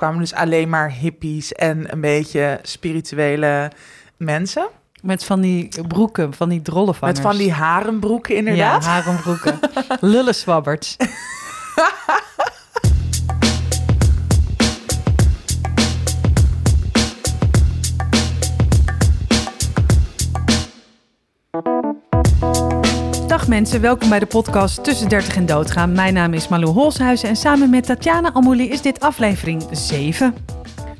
[0.00, 3.70] kwamen dus alleen maar hippies en een beetje spirituele
[4.16, 4.68] mensen.
[5.02, 7.18] Met van die broeken, van die drollenvangers.
[7.18, 8.84] Met van die harenbroeken inderdaad.
[8.84, 9.58] Ja, harenbroeken.
[10.12, 10.96] Lullenswabberts.
[23.50, 25.92] Mensen, welkom bij de podcast Tussen 30 en Doodgaan.
[25.92, 30.34] Mijn naam is Malou Holshuizen en samen met Tatjana Amouli is dit aflevering 7.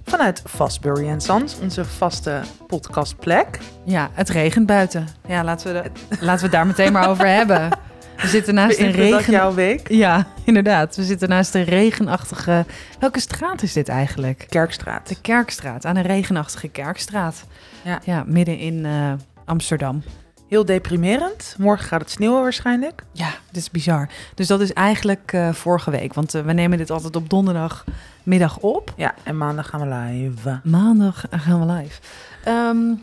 [0.05, 3.59] Vanuit Fastbury Sons, onze vaste podcastplek.
[3.85, 5.07] Ja, het regent buiten.
[5.26, 7.68] Ja, laten we, de, laten we het daar meteen maar over hebben.
[8.17, 9.32] We zitten naast een regen...
[9.32, 9.89] jouw week?
[9.89, 10.96] Ja, inderdaad.
[10.96, 12.64] We zitten naast een regenachtige...
[12.98, 14.46] Welke straat is dit eigenlijk?
[14.48, 15.09] Kerkstraat.
[15.09, 17.45] De Kerkstraat, aan een regenachtige Kerkstraat.
[17.82, 18.01] Ja.
[18.04, 19.12] ja midden in eh,
[19.45, 20.03] Amsterdam.
[20.50, 21.54] Heel deprimerend.
[21.59, 23.04] Morgen gaat het sneeuwen waarschijnlijk.
[23.13, 24.09] Ja, dit is bizar.
[24.35, 26.14] Dus dat is eigenlijk eh, vorige week.
[26.14, 28.93] Want eh, we nemen dit altijd op donderdagmiddag op.
[28.96, 30.61] Ja, en maandag gaan we live.
[30.64, 32.00] Maandag gaan we live.
[32.45, 32.95] Ehm,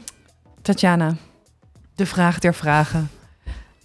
[0.62, 1.16] Tatjana,
[1.95, 3.09] de vraag der vragen.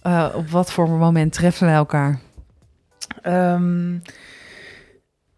[0.01, 2.19] Eh, op wat voor moment treffen wij elkaar?
[3.21, 3.91] Ehm,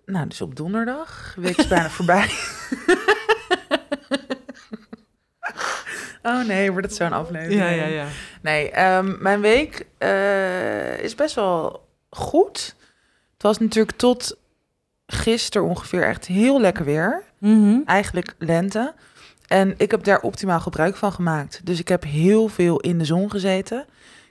[0.06, 1.32] nou, dus op donderdag.
[1.36, 2.30] De week is bijna voorbij.
[6.26, 7.60] oh nee, wordt het zo'n aflevering?
[8.42, 12.76] Nee, ehm, mijn week eh, is best wel goed.
[13.34, 14.38] Het was natuurlijk tot
[15.08, 17.24] gisteren ongeveer echt heel lekker weer.
[17.40, 17.80] Mhm.
[17.86, 18.94] Eigenlijk lente.
[19.48, 21.62] En ik heb daar optimaal gebruik van gemaakt.
[21.64, 23.80] Dus ik heb heel veel in de zon gezeten.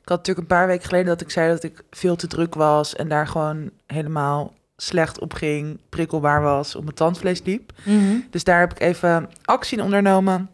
[0.02, 2.54] Ik had natuurlijk een paar weken geleden dat ik zei dat ik veel te druk
[2.54, 7.72] was en daar gewoon helemaal slecht op ging, prikkelbaar was, op mijn tandvlees liep.
[7.82, 8.16] Mhm.
[8.30, 10.50] Dus daar heb ik even actie in ondernomen.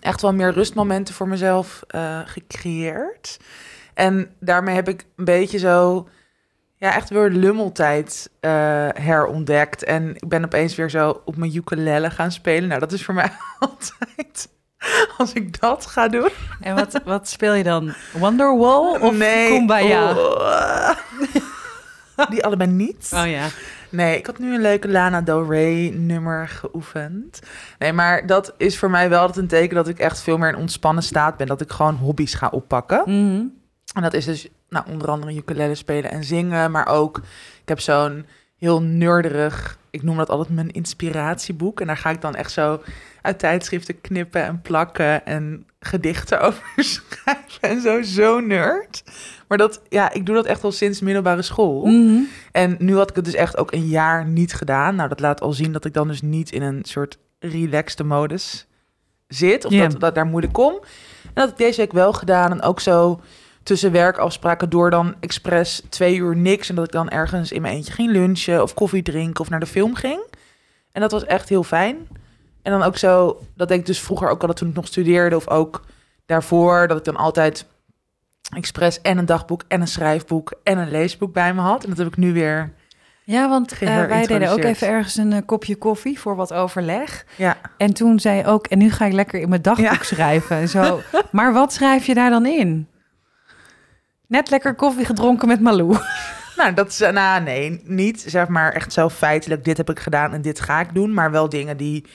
[0.00, 3.38] Echt wel meer rustmomenten voor mezelf eh, gecreëerd.
[3.94, 6.08] En daarmee heb ik een beetje zo,
[6.76, 8.50] ja, echt weer lummeltijd eh,
[8.94, 9.84] herontdekt.
[9.84, 12.68] En ik ben opeens weer zo op mijn ukulele gaan spelen.
[12.68, 14.48] Nou, dat is voor mij altijd,
[15.18, 16.30] als ik dat ga doen.
[16.60, 17.94] En wat, wat speel je dan?
[18.12, 20.12] Wonderwall of nee, Kumbaya?
[20.12, 20.90] oh.
[22.28, 23.10] Die allebei niet.
[23.14, 23.48] Oh ja.
[23.92, 27.40] Nee, ik had nu een leuke Lana Del Rey nummer geoefend.
[27.78, 30.48] Nee, maar dat is voor mij wel altijd een teken dat ik echt veel meer
[30.48, 31.46] in ontspannen staat ben.
[31.46, 33.02] Dat ik gewoon hobby's ga oppakken.
[33.04, 33.44] Mhm.
[33.94, 36.70] En dat is dus nou, onder andere ukulele spelen en zingen.
[36.70, 37.16] Maar ook,
[37.62, 38.26] ik heb zo'n
[38.56, 41.80] heel nerderig, ik noem dat altijd mijn inspiratieboek.
[41.80, 42.82] En daar ga ik dan echt zo
[43.22, 47.60] uit tijdschriften knippen en plakken en gedichten over schrijven.
[47.60, 49.02] En zo, zo nerd.
[49.52, 51.86] Maar dat, ja, ik doe dat echt al sinds middelbare school.
[51.86, 52.20] Mhm.
[52.52, 54.94] En nu had ik het dus echt ook een jaar niet gedaan.
[54.94, 58.66] Nou, dat laat al zien dat ik dan dus niet in een soort relaxte modus
[59.28, 59.64] zit.
[59.64, 60.74] Of dat, dat daar moeilijk kom.
[61.22, 62.50] En dat ik deze week wel gedaan.
[62.50, 63.20] En ook zo
[63.62, 66.68] tussen werkafspraken door dan expres twee uur niks.
[66.68, 69.60] En dat ik dan ergens in mijn eentje ging lunchen of koffie drinken of naar
[69.60, 70.20] de film ging.
[70.92, 72.08] En dat was echt heel fijn.
[72.62, 75.36] En dan ook zo, dat ik dus vroeger ook al toen ik nog studeerde.
[75.36, 75.82] Of ook
[76.26, 77.66] daarvoor, dat ik dan altijd
[78.56, 81.82] expres en een dagboek en een schrijfboek en een leesboek bij me had.
[81.82, 82.72] En dat heb ik nu weer
[83.24, 87.24] Ja, want eh, wij deden ook even ergens een eh, kopje koffie voor wat overleg.
[87.36, 90.02] Ja, En toen zei ook, en nu ga ik lekker in mijn dagboek Ja.
[90.02, 90.56] schrijven.
[90.56, 91.00] En Zo.
[91.30, 92.86] Maar wat schrijf je daar dan in?
[94.26, 95.96] Net lekker koffie gedronken met Malou.
[96.56, 99.98] nou dat is, eh, nou nee, niet zeg maar echt zo feitelijk, dit heb ik
[100.00, 101.14] gedaan en dit ga ik doen.
[101.14, 102.06] Maar wel dingen die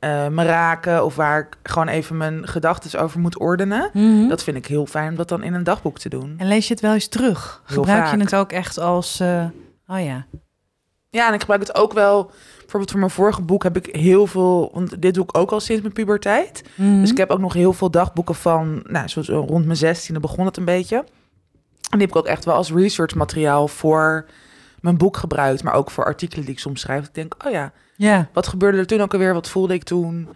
[0.00, 3.90] eh, me raken of waar ik gewoon even mijn gedachten over moet ordenen.
[4.28, 6.34] Dat vind ik heel fijn om dat dan in een dagboek te doen.
[6.36, 7.62] En lees je het wel eens terug?
[7.66, 9.20] Heel Gebruik je het ook echt als...
[9.20, 9.44] eh,
[9.86, 10.26] oh ja.
[11.10, 12.30] Ja, en ik gebruik het ook wel.
[12.58, 15.60] Bijvoorbeeld voor mijn vorige boek heb ik heel veel, want dit doe ik ook al
[15.60, 16.64] sinds mijn puberteit.
[16.74, 17.00] Mhm.
[17.00, 20.44] Dus ik heb ook nog heel veel dagboeken van, nou, zoals rond mijn zestiende begon
[20.46, 20.96] het een beetje.
[20.96, 24.26] En die heb ik ook echt wel als researchmateriaal voor
[24.80, 27.06] mijn boek gebruikt, maar ook voor artikelen die ik soms schrijf.
[27.06, 28.28] Ik denk, oh ja, Ja.
[28.32, 29.34] wat gebeurde er toen ook alweer?
[29.34, 30.28] Wat voelde ik toen?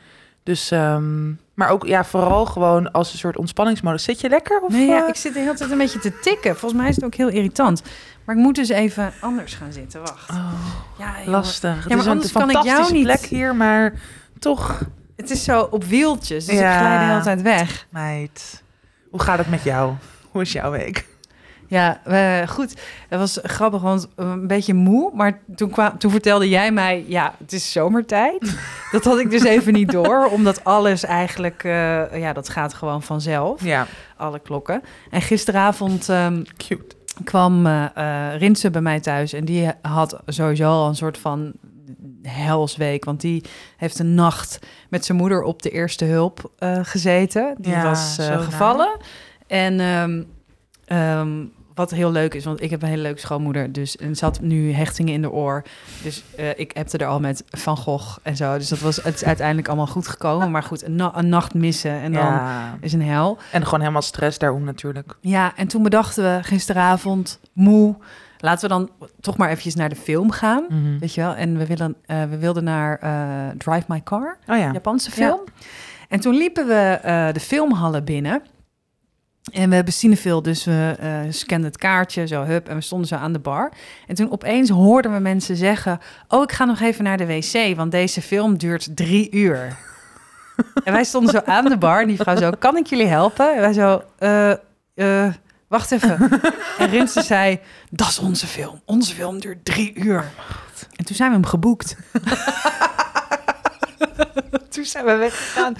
[0.42, 4.02] Dus, ehm, maar ook ja, vooral gewoon als een soort ontspanningsmodus.
[4.04, 4.60] Zit je lekker?
[4.60, 5.08] Of, Nee, ja, eh?
[5.08, 6.56] ik zit de hele tijd een beetje te tikken.
[6.56, 7.82] Volgens mij is het ook heel irritant.
[8.24, 10.00] Maar ik moet dus even anders gaan zitten.
[10.00, 10.30] Wacht.
[10.30, 10.52] Oh,
[10.98, 11.30] Ja, jongen.
[11.30, 11.84] lastig.
[11.84, 13.92] Het maar anders kan ik jou niet- plek hier, maar
[14.38, 14.80] toch,
[15.16, 16.72] Het is zo op wieltjes, dus Ja.
[16.72, 17.86] ik glij de hele tijd weg.
[17.90, 18.62] meid.
[19.10, 19.92] Hoe gaat het met jou?
[20.30, 21.06] Hoe is jouw week?
[21.74, 22.74] Ja, goed.
[23.08, 25.10] Het was grappig, want eh, een beetje moe.
[25.14, 28.56] Maar toen, kwam, toen vertelde jij mij, ja, het is zomertijd.
[28.92, 33.02] dat had ik dus even niet door, omdat alles eigenlijk, eh, ja, dat gaat gewoon
[33.02, 33.64] vanzelf.
[33.64, 33.86] Ja,
[34.16, 34.82] Alle klokken.
[35.10, 36.96] En gisteravond ehm, cute.
[37.24, 37.66] kwam
[38.36, 39.32] Rinse bij mij thuis.
[39.32, 41.52] En die had sowieso al een soort van
[42.22, 43.04] helsweek.
[43.04, 43.44] Want die
[43.76, 47.54] heeft een nacht met zijn moeder op de eerste hulp eh, gezeten.
[47.58, 48.96] Die Ja, was gevallen.
[49.46, 50.22] En ehm,
[51.74, 53.72] wat heel leuk is, want ik heb een hele leuke schoonmoeder.
[53.72, 55.62] Dus en ze had nu hechtingen in de oor.
[56.02, 58.58] Dus eh, ik hebte er al met Van Gogh en zo.
[58.58, 60.50] Dus dat was het is uiteindelijk allemaal goed gekomen.
[60.50, 62.40] Maar goed, een, na- een nacht missen en dan
[62.80, 63.38] is een hel.
[63.52, 65.16] En gewoon helemaal stress daarom natuurlijk.
[65.20, 67.96] Ja, en toen bedachten we gisteravond, moe,
[68.38, 68.90] laten we dan
[69.20, 70.64] toch maar eventjes naar de film gaan.
[70.68, 70.98] Mhm.
[70.98, 71.34] Weet je wel?
[71.34, 74.72] En we, willen, eh, we wilden naar eh, Drive My Car, Oh ja.
[74.72, 75.40] Japanse film.
[76.08, 76.98] En toen liepen we
[77.32, 78.42] de filmhallen binnen.
[79.52, 83.08] En we hebben Cinefil, dus we eh scanden het kaartje, zo hup, en we stonden
[83.08, 83.72] zo aan de bar.
[84.06, 85.98] En toen opeens hoorden we mensen zeggen...
[86.28, 89.76] oh, ik ga nog even naar de wc, want deze film duurt drie uur.
[90.84, 92.50] en wij stonden zo aan de bar en die vrouw zo...
[92.58, 93.54] kan ik jullie helpen?
[93.54, 94.02] En wij zo...
[94.18, 94.50] eh,
[94.94, 95.32] eh,
[95.68, 96.40] wacht even.
[96.78, 98.80] en Rinse zei, dat is onze film.
[98.84, 100.30] Onze film duurt drie uur.
[100.96, 101.96] En toen zijn we hem geboekt.
[104.70, 105.74] toen zijn we weggegaan.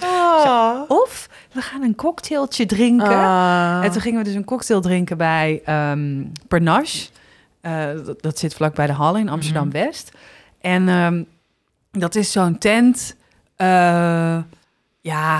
[0.87, 3.07] Of we gaan een cocktailtje drinken.
[3.07, 3.79] Ah.
[3.83, 7.07] En toen gingen we dus een cocktail drinken bij ehm Pernache.
[7.61, 10.11] Eh, dat, dat zit vlak bij de Halle in Amsterdam-West.
[10.61, 11.23] En ehm,
[11.91, 13.15] dat is zo'n tent.
[13.55, 14.37] eh,
[15.01, 15.39] ja,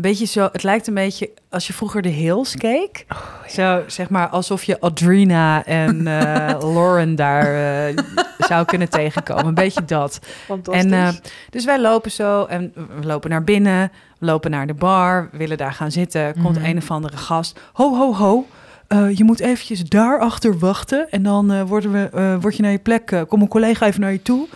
[0.00, 0.48] beetje zo...
[0.52, 3.06] Het lijkt een beetje als je vroeger de Hills keek.
[3.48, 8.04] Zo, zeg maar, alsof je Adrina en eh, Lauren daar eh,
[8.38, 9.46] zou kunnen tegenkomen.
[9.46, 10.18] Een beetje dat.
[10.70, 11.08] En, eh,
[11.50, 15.72] dus wij lopen zo en we lopen naar binnen, lopen naar de bar, willen daar
[15.72, 16.34] gaan zitten.
[16.42, 16.64] Komt Mhm.
[16.64, 17.60] een of andere gast.
[17.72, 18.46] Ho, ho, ho.
[19.14, 23.24] je moet eventjes daarachter wachten en dan worden we, eh, word je naar je plek.
[23.28, 24.46] kom een collega even naar je toe.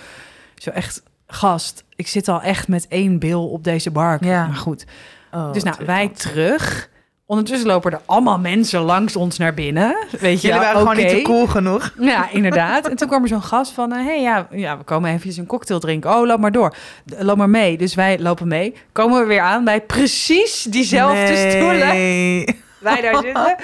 [0.55, 4.25] Zo echt, gast, ik zit al echt met één bil op deze bar.
[4.25, 4.47] Ja.
[4.47, 4.85] Maar goed.
[5.35, 6.89] Oh, dus nou, wij terug.
[7.27, 9.97] Ondertussen lopen er allemaal mensen langs ons naar binnen.
[10.21, 11.95] Weet je, Jullie waren gewoon niet te cool genoeg.
[11.99, 12.89] Ja, inderdaad.
[12.89, 13.93] En toen kwam er zo'n gast van...
[13.93, 16.11] hé, hey, ja, ja, we komen eventjes een cocktail drinken.
[16.11, 16.77] Oh, loop maar door.
[17.05, 17.77] Loop maar mee.
[17.77, 18.75] Dus wij lopen mee.
[18.93, 21.89] Komen we weer aan bij precies diezelfde stoelen.
[21.89, 22.63] Nee.
[22.79, 23.57] Wij daar zitten.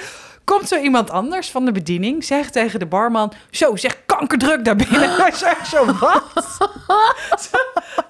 [0.43, 2.23] Komt zo iemand anders van de bediening.
[2.23, 3.33] Zegt tegen de barman...
[3.51, 5.17] Zo, zeg kankerdruk daar binnen.
[5.17, 6.23] Wij zijn zo, wat?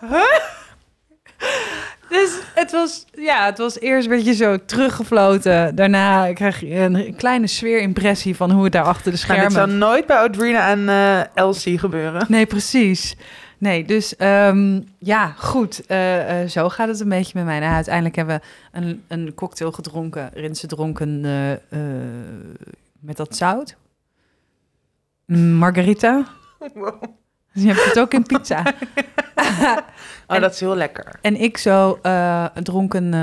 [0.09, 0.39] Huh?
[2.11, 5.75] Dus het was, ja, het was eerst een beetje zo teruggefloten.
[5.75, 9.43] Daarna krijg je een kleine sfeerimpressie van hoe het daar achter de schermen...
[9.43, 12.25] dit zou nooit bij Audrina en eh, Elsie gebeuren.
[12.27, 13.15] Nee, precies.
[13.57, 15.85] Nee, dus ehm, ja, goed.
[15.85, 17.59] Eh, eh, zo gaat het een beetje met mij.
[17.59, 20.29] Nou, uiteindelijk hebben we een, een cocktail gedronken.
[20.33, 21.21] Rinse dronken
[22.99, 23.75] met dat zout.
[25.35, 26.25] Margarita.
[26.73, 27.03] Wow.
[27.53, 28.63] Je hebt het ook in pizza.
[30.27, 31.19] Oh, dat is heel lekker.
[31.21, 33.13] en ik zo eh dronken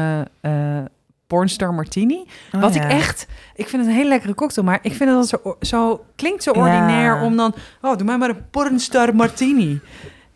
[0.40, 0.78] eh
[1.26, 2.26] pornstar martini.
[2.52, 2.84] Oh, Wat ja.
[2.84, 3.26] ik echt...
[3.54, 6.04] Ik vind het een hele lekkere cocktail, maar ik vind dat zo, zo...
[6.16, 7.22] Klinkt zo ordinair Ja.
[7.25, 7.54] om dan...
[7.82, 9.80] Oh, doe mij maar een pornstar martini.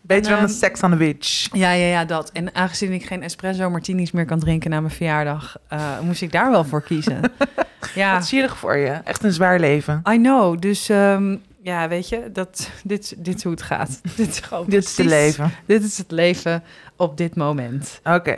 [0.01, 1.47] Beter dan En, een Sex Beach.
[1.51, 2.31] Ja, ja, ja, dat.
[2.31, 5.55] En aangezien ik geen espresso martinis meer kan drinken na mijn verjaardag,
[6.01, 7.21] moest ik daar wel voor kiezen.
[7.95, 8.89] ja, Wat zielig voor je.
[8.89, 10.01] Echt een zwaar leven.
[10.11, 10.59] I know.
[10.59, 13.99] Dus ehm, ja, weet je, dat, dit, dit is hoe het gaat.
[14.15, 15.51] dit is gewoon Dit is het leven.
[15.65, 16.63] Dit is het leven
[16.95, 17.99] op dit moment.
[18.03, 18.37] Oké.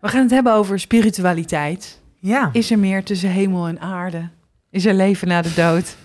[0.00, 2.00] We gaan het hebben over spiritualiteit.
[2.18, 2.50] Ja.
[2.52, 4.28] Is er meer tussen hemel en aarde?
[4.70, 5.96] Is er leven na de dood?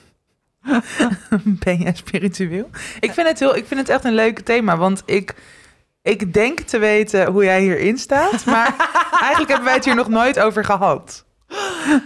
[1.63, 2.69] Ben jij spiritueel?
[3.00, 5.36] Ik vind het, heel, ik vind het echt een leuk thema, want ik,
[6.09, 8.75] ik denk te weten hoe jij hierin staat, maar
[9.27, 11.25] eigenlijk hebben wij het hier nog nooit over gehad.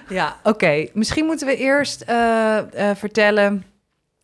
[0.09, 0.87] Ja, oké.
[0.93, 3.65] Misschien moeten we eerst eh, eh, vertellen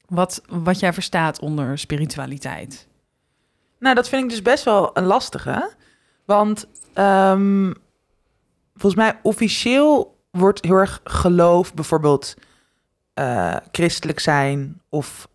[0.07, 2.87] wat, wat jij verstaat onder spiritualiteit.
[3.79, 5.71] Nou, dat vind ik dus best wel een lastige,
[6.25, 7.73] want ehm,
[8.75, 12.35] volgens mij officieel wordt heel erg geloof, bijvoorbeeld
[13.13, 15.27] eh, christelijk zijn of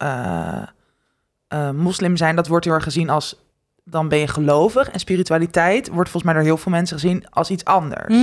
[1.74, 3.43] moslim zijn, dat wordt heel erg gezien als
[3.84, 4.90] dan ben je gelovig.
[4.90, 8.14] En spiritualiteit wordt volgens mij door heel veel mensen gezien als iets anders.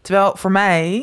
[0.00, 0.94] Terwijl voor mij,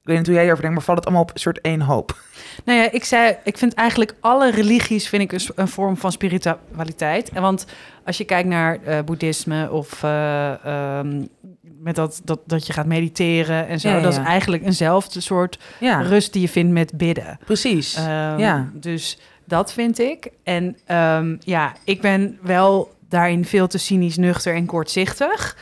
[0.00, 1.80] ik weet niet hoe jij erover denkt, maar valt het allemaal op een soort één
[1.80, 2.22] hoop.
[2.64, 7.30] Nou ja, ik zei, ik vind eigenlijk alle religies vind ik een, vorm van spiritualiteit.
[7.30, 7.66] En want
[8.04, 11.24] als je kijkt naar eh, boeddhisme of eh, ehm,
[11.60, 15.20] met dat, dat, dat je gaat mediteren en zo, Ja, ja, dat is eigenlijk eenzelfde
[15.20, 17.38] soort Ja, rust die je vindt met bidden.
[17.44, 17.94] precies.
[17.94, 18.70] Ehm, Ja.
[18.72, 20.28] Dus dat vind ik.
[20.42, 25.56] En ehm, ja, ik ben wel daarin veel te cynisch, nuchter en kortzichtig.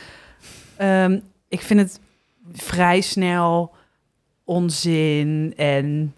[0.77, 1.99] Ehm, ik vind het
[2.53, 3.75] vrij snel
[4.43, 6.15] onzin en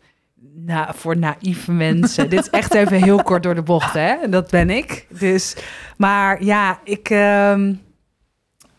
[0.54, 2.30] na, voor naïeve mensen.
[2.30, 4.30] Dit is echt even heel kort door de bocht, hè?
[4.30, 5.06] Dat ben ik.
[5.10, 5.56] Dus,
[5.98, 7.74] maar ja, ik, ehm,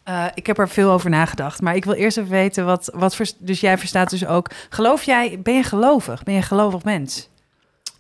[0.03, 1.61] eh, ik heb er veel over nagedacht.
[1.61, 4.51] Maar ik wil eerst even weten wat, wat dus jij verstaat dus ook.
[4.69, 5.41] Geloof jij?
[5.43, 6.23] Ben je gelovig?
[6.23, 7.29] Ben je een gelovig mens?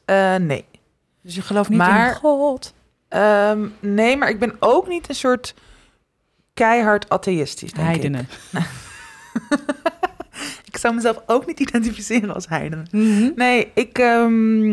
[0.04, 0.64] Eh, nee.
[1.22, 2.74] Dus je gelooft niet Maar- in God.
[3.08, 5.54] Ehm, nee, maar ik ben ook niet een soort
[6.54, 7.92] keihard atheïstisch, denk ik.
[7.92, 8.28] Heidenen.
[10.76, 12.86] Ik zou mezelf ook niet identificeren als heiden.
[12.90, 13.30] Mhm.
[13.34, 14.68] Nee, ik, ehm,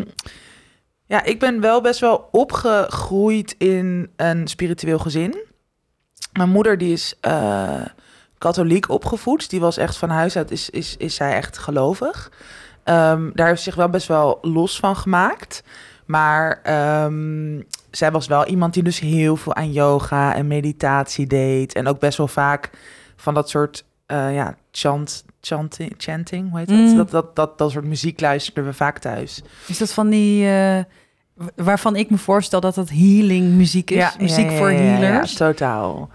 [1.05, 5.37] ja, ik ben wel best wel opgegroeid in een spiritueel gezin.
[6.33, 7.81] Mijn moeder die is eh,
[8.37, 9.49] katholiek opgevoed.
[9.49, 12.31] Die was echt van huis uit, is, is, is zij echt gelovig.
[12.83, 15.63] Ehm, daar heeft ze zich wel best wel los van gemaakt.
[16.05, 16.61] Maar
[17.95, 21.73] zij was wel iemand die dus heel veel aan yoga en meditatie deed.
[21.73, 22.69] En ook best wel vaak
[23.15, 26.77] van dat soort eh, ja, chant, chanting, chanting, hoe heet dat?
[26.77, 26.97] Mm.
[26.97, 27.57] Dat, dat, dat?
[27.57, 29.43] Dat soort muziek luisterden we vaak thuis.
[29.67, 30.47] Is dat van die...
[30.47, 30.79] eh,
[31.55, 34.15] waarvan ik me voorstel dat dat healing muziek is?
[34.19, 35.33] muziek voor ja, ja, ja, healers?
[35.33, 36.09] totaal.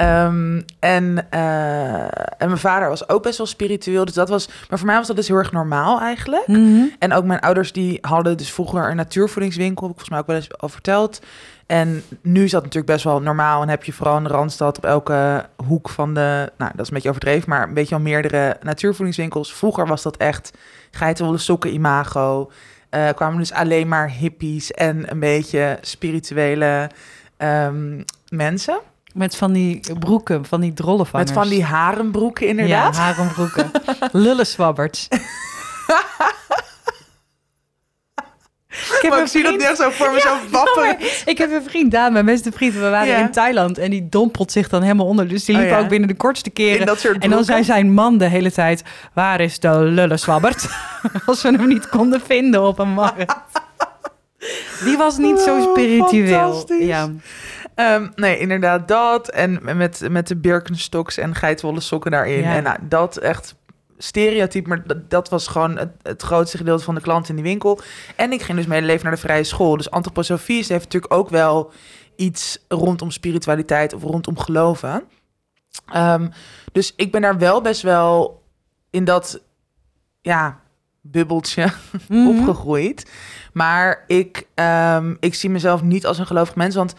[0.00, 2.02] Ehm, en, eh,
[2.38, 4.04] en mijn vader was ook best wel spiritueel.
[4.04, 6.46] Dus dat was, maar voor mij was dat dus heel erg normaal eigenlijk.
[6.46, 6.82] Mhm.
[6.98, 9.86] En ook mijn ouders die hadden dus vroeger een natuurvoedingswinkel.
[9.86, 11.20] Heb ik volgens mij ook wel eens over verteld.
[11.66, 13.62] En nu is dat natuurlijk best wel normaal.
[13.62, 16.52] En heb je vooral in de Randstad op elke hoek van de...
[16.58, 19.54] Nou, dat is een beetje overdreven, maar een beetje al meerdere natuurvoedingswinkels.
[19.54, 20.52] Vroeger was dat echt
[20.90, 22.50] geitenwolle sokken imago.
[22.88, 26.90] Eh kwamen dus alleen maar hippies en een beetje spirituele
[27.36, 28.80] ehm, mensen.
[29.14, 31.30] Met van die broeken, van die drollenvangers.
[31.30, 32.96] Met van die harenbroeken inderdaad.
[32.96, 33.70] Ja, harenbroeken.
[34.12, 35.08] Lullenswabberts.
[38.68, 40.96] ik heb maar een ik zie dat echt zo voor me, Ja,
[41.32, 42.74] ik heb een vriend, Daan, mijn beste vriend.
[42.74, 43.18] We waren Ja.
[43.18, 45.28] in Thailand en die dompelt zich dan helemaal onder.
[45.28, 45.78] Dus die Oh liep ja.
[45.78, 46.86] ook binnen de kortste keren.
[46.86, 48.82] dat soort En dan zei zijn man de hele tijd...
[49.14, 50.68] Waar is de lullenswabbert?
[51.26, 53.34] Als we hem niet konden vinden op een markt.
[54.84, 56.66] Die was niet zo Oh, spiritueel.
[56.80, 57.08] Ja.
[57.80, 59.28] Ehm, nee, inderdaad dat.
[59.28, 62.40] En met, met de Birkenstocks en geitwolle sokken daarin.
[62.42, 62.56] Ja.
[62.56, 63.54] En nou, dat echt
[63.98, 64.68] stereotype.
[64.68, 67.80] Maar dat, dat was gewoon het, het grootste gedeelte van de klanten in die winkel.
[68.16, 69.76] En ik ging dus mijn hele leven naar de vrije school.
[69.76, 71.72] Dus antroposofie heeft natuurlijk ook wel
[72.16, 75.02] iets rondom spiritualiteit of rondom geloven.
[75.92, 76.28] Ehm,
[76.72, 78.42] dus ik ben daar wel best wel
[78.90, 79.40] in dat,
[80.20, 80.60] ja,
[81.00, 81.72] bubbeltje
[82.08, 82.26] Mhm.
[82.28, 83.10] opgegroeid.
[83.52, 86.74] Maar ik, ehm, ik zie mezelf niet als een gelovig mens.
[86.74, 86.94] Want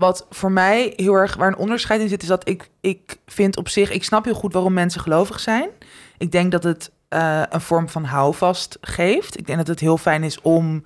[0.00, 3.56] wat voor mij heel erg waar een onderscheid in zit, is dat ik, ik vind
[3.56, 5.68] op zich, ik snap heel goed waarom mensen gelovig zijn.
[6.18, 9.38] Ik denk dat het eh, een vorm van houvast geeft.
[9.38, 10.84] Ik denk dat het heel fijn is om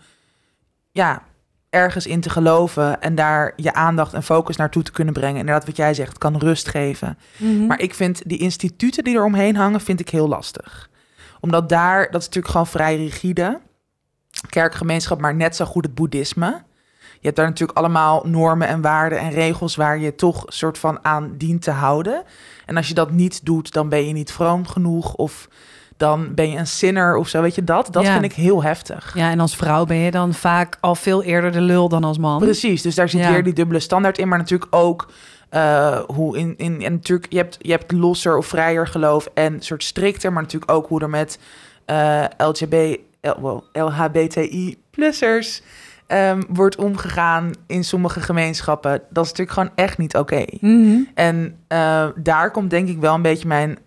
[0.93, 1.23] ja,
[1.71, 5.41] ergens in te geloven en daar je aandacht en focus naartoe te kunnen brengen.
[5.41, 7.19] Inderdaad, wat jij zegt, het kan rust geven.
[7.37, 7.67] Mhm.
[7.67, 10.91] Maar ik vind die instituten die er omheen hangen, vind ik heel lastig.
[11.41, 13.61] Omdat daar, dat is natuurlijk gewoon vrij rigide.
[14.49, 16.63] Kerkgemeenschap, maar net zo goed het boeddhisme.
[17.25, 21.05] Je hebt daar natuurlijk allemaal normen en waarden en regels waar je toch soort van
[21.05, 22.23] aan dient te houden.
[22.67, 25.49] En als je dat niet doet, dan ben je niet vroom genoeg of
[25.97, 27.89] dan ben je een sinner of zo, weet je dat?
[27.91, 28.13] Dat Ja.
[28.13, 29.13] vind ik heel heftig.
[29.15, 32.19] Ja, en als vrouw ben je dan vaak al veel eerder de lul dan als
[32.19, 32.39] man.
[32.41, 33.31] Precies, dus daar zit Ja.
[33.31, 35.09] weer die dubbele standaard in, maar natuurlijk ook
[35.49, 39.61] eh, hoe in, in en natuurlijk je hebt je hebt losser of vrijer geloof en
[39.61, 41.39] soort strikter, maar natuurlijk ook hoe er met
[41.85, 45.63] eh LGB, L, wow, LHBTI plussers
[46.07, 49.03] ehm, wordt omgegaan in sommige gemeenschappen.
[49.11, 50.45] Dat is natuurlijk gewoon echt niet oké.
[50.61, 50.97] Mhm.
[51.15, 53.79] En eh, daar komt denk ik wel een beetje mijn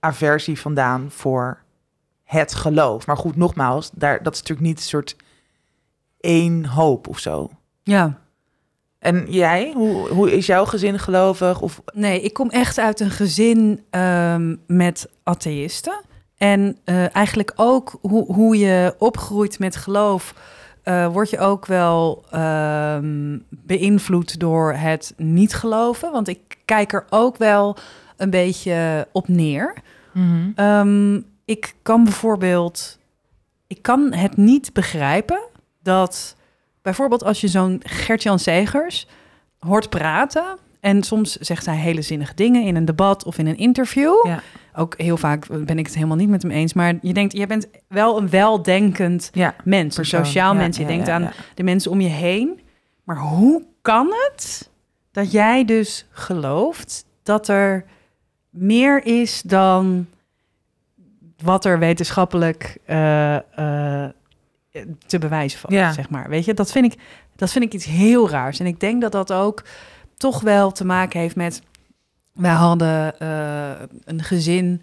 [0.00, 1.62] aversie vandaan voor
[2.24, 3.06] het geloof.
[3.06, 5.16] Maar goed, nogmaals, daar, dat is natuurlijk niet een soort
[6.20, 7.50] één hoop of zo.
[7.82, 8.18] Ja.
[8.98, 11.60] En jij, hoe, hoe is jouw gezin gelovig?
[11.60, 16.00] Of, Nee, ik kom echt uit een gezin ehm, met atheïsten.
[16.36, 20.34] En eh, eigenlijk ook hoe, hoe je opgroeit met geloof,
[20.90, 26.12] eh, word je ook wel ehm, beïnvloed door het niet geloven.
[26.12, 27.76] Want ik kijk er ook wel
[28.16, 29.74] een beetje op neer.
[30.54, 32.98] Ehm, ik kan bijvoorbeeld,
[33.66, 35.40] ik kan het niet begrijpen
[35.82, 36.36] dat
[36.82, 39.06] bijvoorbeeld als je zo'n Gert-Jan Segers
[39.58, 40.44] hoort praten
[40.80, 44.26] en soms zegt hij hele zinnige dingen in een debat of in een interview.
[44.26, 44.42] Ja.
[44.80, 47.46] Ook heel vaak ben ik het helemaal niet met hem eens, maar je denkt, je
[47.46, 50.76] bent wel een weldenkend Ja, mens, een sociaal Ja, mens.
[50.76, 52.60] Je ja, denkt aan de mensen om je heen.
[53.04, 54.70] Maar hoe kan het
[55.12, 57.84] dat jij dus gelooft dat er
[58.50, 60.06] meer is dan
[61.42, 64.10] wat er wetenschappelijk eh, eh,
[65.06, 66.28] te bewijzen valt, zeg maar.
[66.28, 67.00] Weet je, dat vind, ik,
[67.36, 68.60] dat vind ik iets heel raars.
[68.60, 69.64] En ik denk dat dat ook
[70.16, 71.62] toch wel te maken heeft met...
[72.32, 73.70] Wij hadden eh,
[74.04, 74.82] een gezin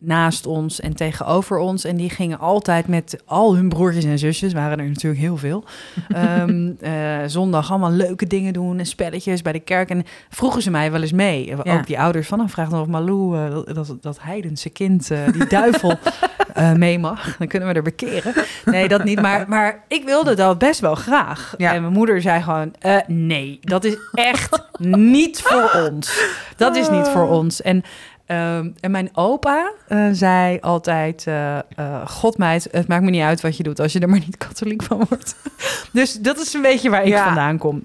[0.00, 1.84] naast ons en tegenover ons.
[1.84, 5.64] En die gingen altijd met al hun broertjes en zusjes, waren er natuurlijk heel veel.
[6.08, 9.90] Ehm, eh, zondag allemaal leuke dingen doen en spelletjes bij de kerk.
[9.90, 11.46] En vroegen ze mij wel eens mee.
[11.46, 11.76] Ja.
[11.78, 15.18] Ook die ouders van, dan vraagt nog of Malou, eh, dat, dat, heidense kind, eh,
[15.32, 15.94] die duivel,
[16.76, 17.36] mee mag.
[17.36, 18.32] Dan kunnen we er bekeren.
[18.64, 19.20] Nee, dat niet.
[19.20, 21.54] Maar, maar ik wilde dat best wel graag.
[21.56, 21.74] Ja.
[21.74, 22.74] En mijn moeder zei gewoon,
[23.06, 26.24] nee, dat is echt niet voor ons.
[26.56, 27.62] Dat is niet voor ons.
[27.62, 27.84] En,
[28.28, 31.62] ehm, en mijn opa eh, zei altijd, eh, eh,
[32.08, 33.80] god meid, het maakt me niet uit wat je doet...
[33.80, 35.36] als je er maar niet katholiek van wordt.
[35.92, 37.24] dus dat is een beetje waar ik Ja.
[37.24, 37.84] vandaan kom.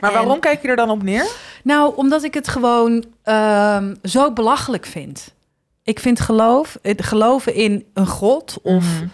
[0.00, 1.26] Maar En- waarom kijk je er dan op neer?
[1.62, 5.34] Nou, omdat ik het gewoon ehm, zo belachelijk vind.
[5.82, 9.06] Ik vind geloof, het geloven in een god of, Mhm.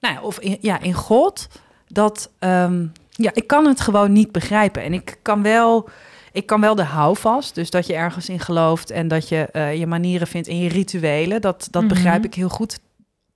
[0.00, 1.48] nou ja, of in, ja, in God,
[1.88, 4.82] dat ehm, ja, ik kan het gewoon niet begrijpen.
[4.82, 5.88] En ik kan wel,
[6.36, 9.74] ik kan wel de houvast, dus dat je ergens in gelooft en dat je eh,
[9.78, 11.92] je manieren vindt in je rituelen, dat, dat Mhm.
[11.92, 12.78] begrijp ik heel goed.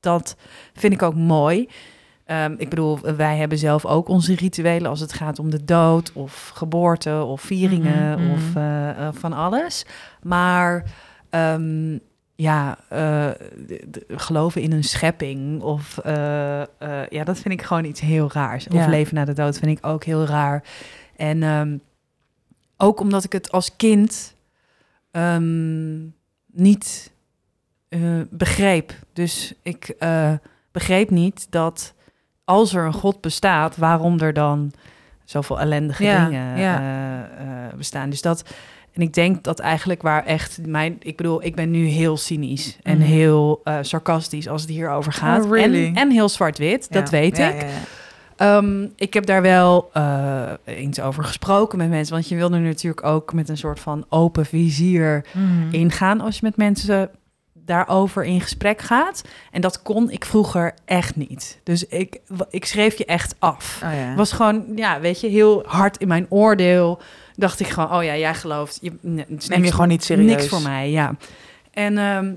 [0.00, 0.36] Dat
[0.74, 1.68] vind ik ook mooi.
[2.24, 6.12] Ehm, ik bedoel, wij hebben zelf ook onze rituelen als het gaat om de dood
[6.12, 8.32] of geboorte of vieringen Mhm, mhm.
[8.32, 9.86] of eh, eh, van alles.
[10.22, 10.84] Maar
[11.30, 11.98] ehm,
[12.34, 12.78] ja,
[14.08, 15.98] geloven in een schepping of
[17.10, 18.66] ja, dat vind ik gewoon iets heel raars.
[18.68, 18.88] Of Ja.
[18.88, 20.62] leven na de dood vind ik ook heel raar.
[21.16, 21.76] En ehm,
[22.80, 24.34] ook omdat ik het als kind
[25.10, 25.98] ehm,
[26.52, 27.10] niet
[27.88, 28.92] eh, begreep.
[29.12, 30.32] Dus ik eh,
[30.72, 31.94] begreep niet dat
[32.44, 34.72] als er een God bestaat, waarom er dan
[35.24, 36.80] zoveel ellendige Ja, dingen ja.
[37.70, 38.10] eh, bestaan.
[38.10, 38.42] Dus dat,
[38.92, 42.78] en ik denk dat eigenlijk waar echt mijn, ik bedoel, ik ben nu heel cynisch
[42.82, 43.06] en Mhm.
[43.06, 45.44] heel sarcastisch als het hierover gaat.
[45.44, 45.86] Oh, really?
[45.86, 47.66] en, en heel zwart-wit, dat weet Ja, ik.
[48.40, 52.14] Ehm, ik heb daar wel eh, eens over gesproken met mensen.
[52.14, 55.74] Want je wil er natuurlijk ook met een soort van open vizier Mhm.
[55.74, 57.10] ingaan als je met mensen
[57.54, 59.22] daarover in gesprek gaat.
[59.50, 61.60] En dat kon ik vroeger echt niet.
[61.62, 62.20] Dus ik,
[62.50, 63.80] ik schreef je echt af.
[63.84, 64.14] Oh, ja.
[64.14, 67.00] Was gewoon, ja, weet je, heel hard in mijn oordeel.
[67.34, 68.78] Dacht ik gewoon, oh ja, jij gelooft.
[68.80, 70.26] Je, nee, Neem je niks- gewoon niet serieus.
[70.30, 71.14] Niks voor mij, ja.
[71.70, 72.32] En ehm,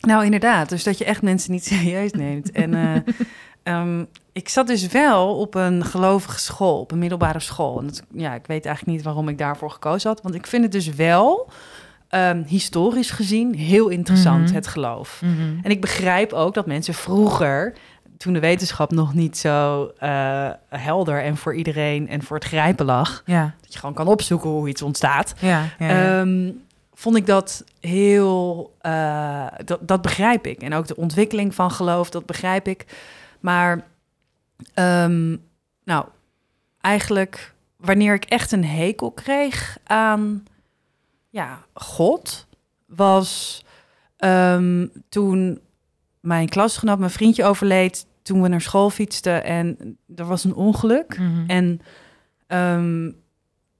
[0.00, 2.50] nou, inderdaad, dus dat je echt mensen niet serieus neemt.
[2.50, 3.14] En eh,
[3.62, 7.78] ehm, ik zat dus wel op een gelovige school, op een middelbare school.
[7.78, 10.22] En dat, ja, ik weet eigenlijk niet waarom ik daarvoor gekozen had.
[10.22, 11.48] Want ik vind het dus wel,
[12.08, 14.54] ehm, historisch gezien, heel interessant, Mhm.
[14.54, 15.20] het geloof.
[15.24, 15.40] Mhm.
[15.62, 17.74] En ik begrijp ook dat mensen vroeger,
[18.16, 22.86] toen de wetenschap nog niet zo eh, helder en voor iedereen en voor het grijpen
[22.86, 25.34] lag, Ja, dat je gewoon kan opzoeken hoe iets ontstaat.
[25.38, 25.86] ja, ja.
[25.88, 26.20] ja.
[26.20, 26.50] Ehm,
[26.94, 28.72] vond ik dat heel.
[28.80, 30.62] eh, dat, dat begrijp ik.
[30.62, 32.86] En ook de ontwikkeling van geloof, dat begrijp ik.
[33.42, 33.84] Maar.
[34.74, 35.36] ehm,
[35.84, 36.06] nou,
[36.80, 37.54] eigenlijk.
[37.76, 40.44] Wanneer ik echt een hekel kreeg aan.
[41.28, 42.46] Ja, God.
[42.86, 43.64] was.
[44.16, 45.60] ehm, toen
[46.20, 48.06] mijn klasgenoot, mijn vriendje overleed.
[48.22, 51.18] toen we naar school fietsten en er was een ongeluk.
[51.18, 51.44] Mhm.
[51.50, 51.80] En
[52.46, 53.10] ehm,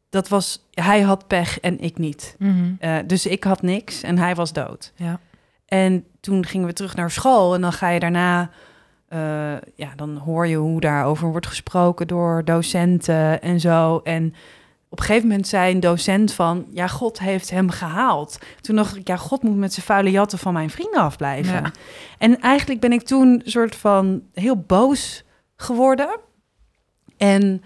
[0.08, 2.36] dat was, hij had pech en ik niet.
[2.38, 2.74] Mhm.
[2.78, 4.92] Eh, dus ik had niks en hij was dood.
[4.96, 5.20] Ja.
[5.66, 8.50] En toen gingen we terug naar school en dan ga je daarna,
[9.12, 14.00] eh, ja, dan hoor je hoe daarover wordt gesproken door docenten en zo.
[14.04, 14.34] En
[14.88, 18.38] op een gegeven moment zei een docent van, ja, God heeft hem gehaald.
[18.60, 21.52] Toen dacht ik, ja, God moet met zijn vuile jatten van mijn vrienden afblijven.
[21.54, 21.70] Ja.
[22.18, 25.24] En eigenlijk ben ik toen soort van heel boos
[25.56, 26.18] geworden.
[27.16, 27.62] En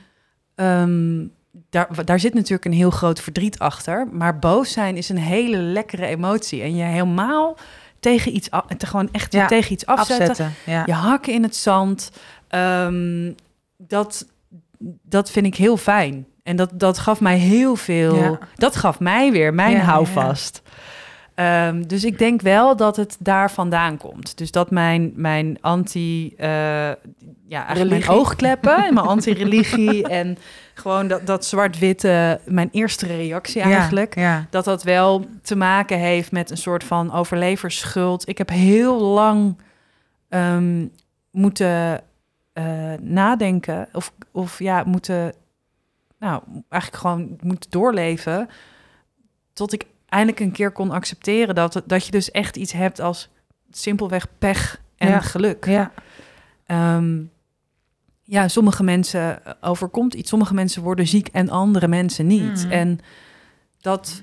[0.54, 1.26] ehm,
[1.70, 4.08] daar, daar zit natuurlijk een heel groot verdriet achter.
[4.12, 6.62] Maar boos zijn is een hele lekkere emotie.
[6.62, 7.56] En je helemaal
[8.06, 10.28] tegen iets, af, te gewoon echt Ja, tegen iets afzetten.
[10.28, 10.72] Afzetten.
[10.72, 10.82] Ja.
[10.86, 12.10] Je hakken in het zand.
[12.48, 13.32] ehm,
[13.76, 14.26] dat,
[15.02, 16.26] dat vind ik heel fijn.
[16.42, 18.16] En dat, dat gaf mij heel veel.
[18.16, 18.38] Ja.
[18.54, 20.62] Dat gaf mij weer mijn houvast.
[21.36, 24.38] Ehm, dus ik denk wel dat het daar vandaan komt.
[24.38, 26.34] Dus dat mijn, mijn anti...
[26.36, 26.48] eh,
[27.48, 30.08] ja, eigenlijk mijn oogkleppen en mijn anti-religie...
[30.08, 30.38] en
[30.74, 32.40] gewoon dat, dat zwart-witte...
[32.44, 34.46] mijn eerste reactie eigenlijk Ja.
[34.50, 38.28] dat dat wel te maken heeft met een soort van overleversschuld.
[38.28, 39.56] Ik heb heel lang
[40.28, 40.86] ehm,
[41.30, 42.00] moeten
[42.52, 45.32] eh, nadenken of, of ja, moeten,
[46.18, 48.48] nou, eigenlijk gewoon moeten doorleven
[49.52, 53.28] tot ik eindelijk een keer kon accepteren dat, dat je dus echt iets hebt als
[53.70, 55.20] simpelweg pech en Ja.
[55.20, 55.64] geluk.
[55.66, 55.92] Ja.
[56.66, 57.22] Ehm,
[58.22, 62.62] ja, sommige mensen overkomt iets, sommige mensen worden ziek en andere mensen niet.
[62.64, 62.70] Mhm.
[62.72, 62.98] En
[63.80, 64.22] dat,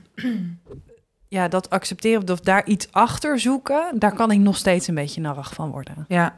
[1.27, 5.21] ja, dat accepteren of daar iets achter zoeken, daar kan ik nog steeds een beetje
[5.21, 6.05] narrig van worden.
[6.07, 6.33] Ja.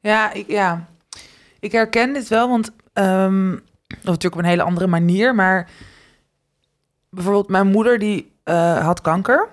[0.00, 0.88] Ja, ik, ja.
[1.60, 5.68] ik herken dit wel, want ehm, of natuurlijk op een hele andere manier, maar
[7.10, 9.48] bijvoorbeeld mijn moeder die eh, had kanker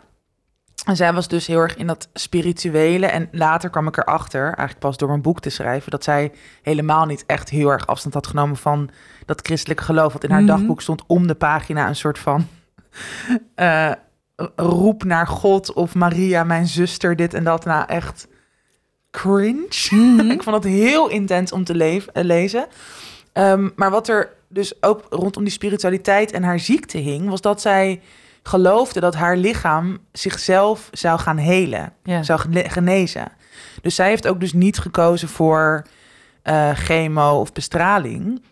[0.85, 3.05] En zij was dus heel erg in dat spirituele.
[3.05, 7.05] En later kwam ik erachter, eigenlijk pas door mijn boek te schrijven, dat zij helemaal
[7.05, 8.89] niet echt heel erg afstand had genomen van
[9.25, 10.11] dat christelijke geloof.
[10.11, 10.49] Want in haar Mhm.
[10.49, 12.47] dagboek stond om de pagina een soort van
[13.55, 13.91] eh,
[14.55, 17.65] roep naar God of Maria, mijn zuster, dit en dat.
[17.65, 18.27] Nou, echt
[19.11, 19.87] cringe.
[19.89, 20.31] Mhm.
[20.35, 22.67] Ik vond het heel intens om te leef- eh, lezen.
[23.33, 27.61] Ehm, maar wat er dus ook rondom die spiritualiteit en haar ziekte hing, was dat
[27.61, 28.01] zij
[28.49, 32.23] geloofde dat haar lichaam zichzelf zou gaan helen, Ja.
[32.23, 33.27] zou gene- genezen.
[33.81, 35.83] Dus zij heeft ook dus niet gekozen voor
[36.43, 38.43] eh, chemo of bestraling,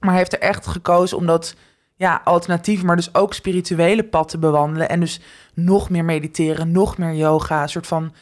[0.00, 1.54] maar heeft er echt gekozen om dat
[1.96, 5.20] ja, alternatief, maar dus ook spirituele pad te bewandelen en dus
[5.54, 8.12] nog meer mediteren, nog meer yoga, een soort van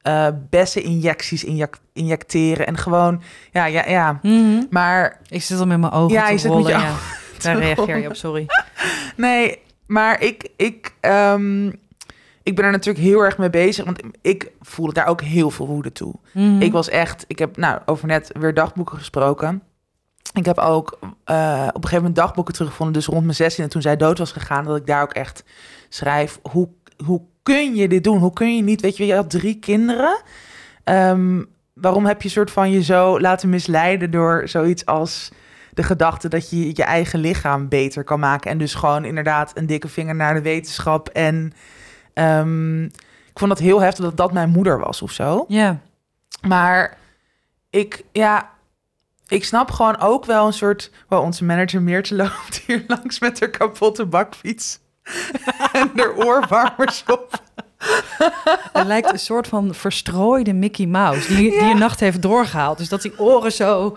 [0.00, 4.18] eh bessen-injecties injec- injecteren en gewoon, ja, ja, ja.
[4.22, 4.62] Mhm.
[4.70, 6.62] Maar Ik zit al met mijn ogen Ja, te rollen.
[6.62, 6.94] je ja.
[7.38, 8.46] Daar reageer je op, sorry.
[9.16, 9.61] Nee,
[9.92, 11.66] maar ik, ik, ehm,
[12.42, 13.84] ik ben er natuurlijk heel erg mee bezig.
[13.84, 16.14] Want ik voelde daar ook heel veel woede toe.
[16.32, 16.60] Mhm.
[16.60, 19.62] Ik was echt, ik heb nou over net weer dagboeken gesproken.
[20.34, 22.94] Ik heb ook eh, op een gegeven moment dagboeken teruggevonden.
[22.94, 25.44] Dus rond mijn 16 toen zij dood was gegaan, dat ik daar ook echt
[25.88, 26.38] schrijf.
[26.42, 26.68] Hoe,
[27.04, 28.18] hoe kun je dit doen?
[28.18, 28.80] Hoe kun je niet?
[28.80, 30.22] Weet je, je had drie kinderen.
[30.84, 35.30] Ehm, waarom heb je soort van je zo laten misleiden door zoiets als
[35.74, 38.50] de gedachte dat je je eigen lichaam beter kan maken.
[38.50, 41.08] En dus gewoon inderdaad een dikke vinger naar de wetenschap.
[41.08, 41.52] En
[42.14, 45.44] ehm, ik vond dat heel heftig dat dat mijn moeder was of zo.
[45.48, 45.78] Ja.
[46.46, 46.98] Maar
[47.70, 48.50] ik, ja,
[49.26, 50.90] ik snap gewoon ook wel een soort...
[51.08, 54.80] Wow, onze manager Meertje loopt hier langs met haar kapotte bakfiets.
[55.72, 57.42] en haar oorwarmers op.
[58.72, 61.34] Het lijkt een soort van verstrooide Mickey Mouse...
[61.34, 62.78] die, die een nacht heeft doorgehaald.
[62.78, 63.96] Dus dat die oren zo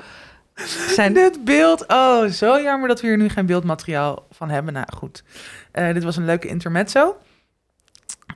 [0.96, 1.14] zijn...
[1.14, 4.74] Dit beeld, oh, zo jammer dat we hier nu geen beeldmateriaal van hebben.
[4.74, 5.24] Nou goed,
[5.72, 7.18] Eh, dit was een leuke intermezzo.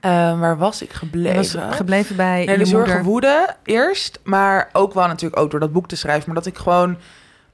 [0.01, 1.36] Eh, waar was ik gebleven?
[1.36, 5.60] was gebleven bij Nee, je de zorgen woede eerst, maar ook wel natuurlijk ook door
[5.60, 6.23] dat boek te schrijven.
[6.25, 6.97] Maar dat ik gewoon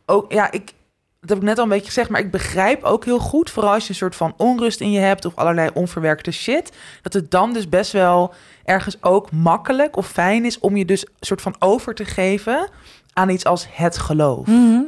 [0.05, 0.73] ook, ja, ik,
[1.19, 3.73] dat heb ik net al een beetje gezegd, maar ik begrijp ook heel goed, vooral
[3.73, 7.31] als je een soort van onrust in je hebt of allerlei onverwerkte shit, dat het
[7.31, 11.41] dan dus best wel ergens ook makkelijk of fijn is om je dus een soort
[11.41, 12.69] van over te geven
[13.15, 14.47] aan iets als het geloof.
[14.47, 14.81] Mhm.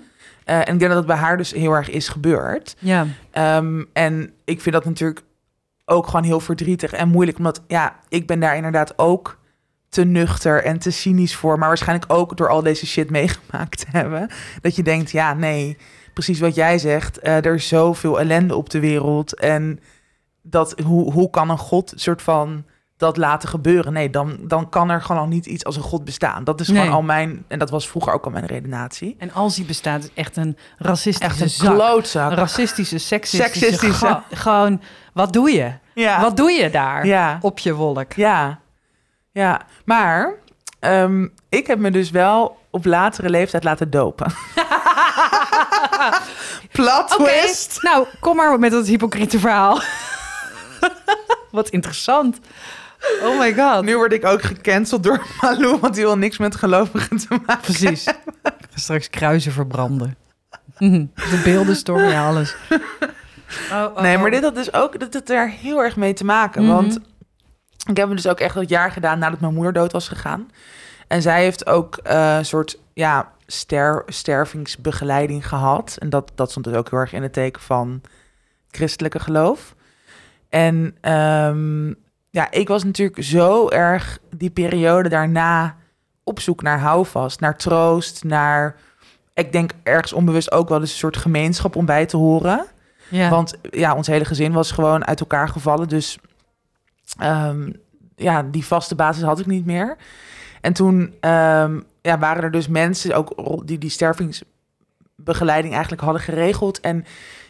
[0.43, 2.75] Eh, en ik denk dat het bij haar dus heel erg is gebeurd.
[2.79, 3.05] Ja.
[3.31, 5.21] Ehm, en ik vind dat natuurlijk
[5.85, 7.37] ook gewoon heel verdrietig en moeilijk.
[7.37, 9.39] Omdat ja, ik ben daar inderdaad ook
[9.89, 11.57] te nuchter en te cynisch voor.
[11.59, 14.29] Maar waarschijnlijk ook door al deze shit meegemaakt te hebben.
[14.61, 15.77] Dat je denkt, ja, nee,
[16.13, 17.19] precies wat jij zegt.
[17.19, 19.35] eh, er is zoveel ellende op de wereld.
[19.39, 19.79] En
[20.41, 22.65] dat, hoe, hoe kan een god soort van
[22.97, 23.93] dat laten gebeuren?
[23.93, 26.43] Nee, dan, dan kan er gewoon al niet iets als een god bestaan.
[26.43, 26.91] Dat is gewoon Nee.
[26.91, 29.15] al mijn, en dat was vroeger ook al mijn redenatie.
[29.19, 32.31] En als die bestaat, is echt een racistische Echt een klootzak.
[32.33, 33.63] Racistische, seksistische...
[33.69, 34.21] Seksistische.
[34.31, 34.81] gewoon,
[35.13, 35.71] wat doe je?
[35.93, 36.21] Ja.
[36.21, 37.37] Wat doe je daar Ja.
[37.41, 38.13] op je wolk?
[38.13, 38.59] Ja,
[39.31, 39.61] ja.
[39.85, 40.33] Maar
[40.79, 44.31] ehm, ik heb me dus wel op latere leeftijd laten dopen.
[47.07, 47.77] Twist.
[47.81, 49.81] nou, kom maar met dat hypocriete verhaal.
[51.51, 52.39] Wat interessant.
[53.23, 53.83] Oh my god.
[53.83, 57.61] Nu word ik ook gecanceld door Malou, want die wil niks met gelovigen te maken.
[57.61, 58.07] Precies.
[58.07, 60.17] Ik ga straks kruisen verbranden.
[60.77, 61.05] Mhm.
[61.15, 62.55] De beeldenstorm, ja, alles.
[63.71, 64.31] Oh, oh, Nee, maar oh.
[64.31, 66.63] dit had dus ook dat het daar heel erg mee te maken.
[66.63, 66.73] Mhm.
[66.73, 66.99] Want
[67.89, 70.49] ik heb het dus ook echt dat jaar gedaan nadat mijn moeder dood was gegaan.
[71.07, 75.95] En zij heeft ook eh, een soort ja, ster, stervingsbegeleiding gehad.
[75.99, 78.01] En dat, dat stond dus ook heel erg in het teken van
[78.71, 79.75] christelijke geloof.
[80.49, 81.93] En ehm,
[82.29, 85.75] ja, ik was natuurlijk zo erg die periode daarna
[86.23, 88.75] op zoek naar houvast, naar troost, naar...
[89.33, 92.65] Ik denk ergens onbewust ook wel eens een soort gemeenschap om bij te horen.
[93.09, 93.29] Ja.
[93.29, 95.87] Want ja, ons hele gezin was gewoon uit elkaar gevallen.
[95.87, 96.17] Dus
[97.19, 97.71] ehm,
[98.15, 99.97] ja, die vaste basis had ik niet meer.
[100.61, 106.79] En toen ehm, ja, waren er dus mensen ook die die stervingsbegeleiding eigenlijk hadden geregeld.
[106.79, 107.05] En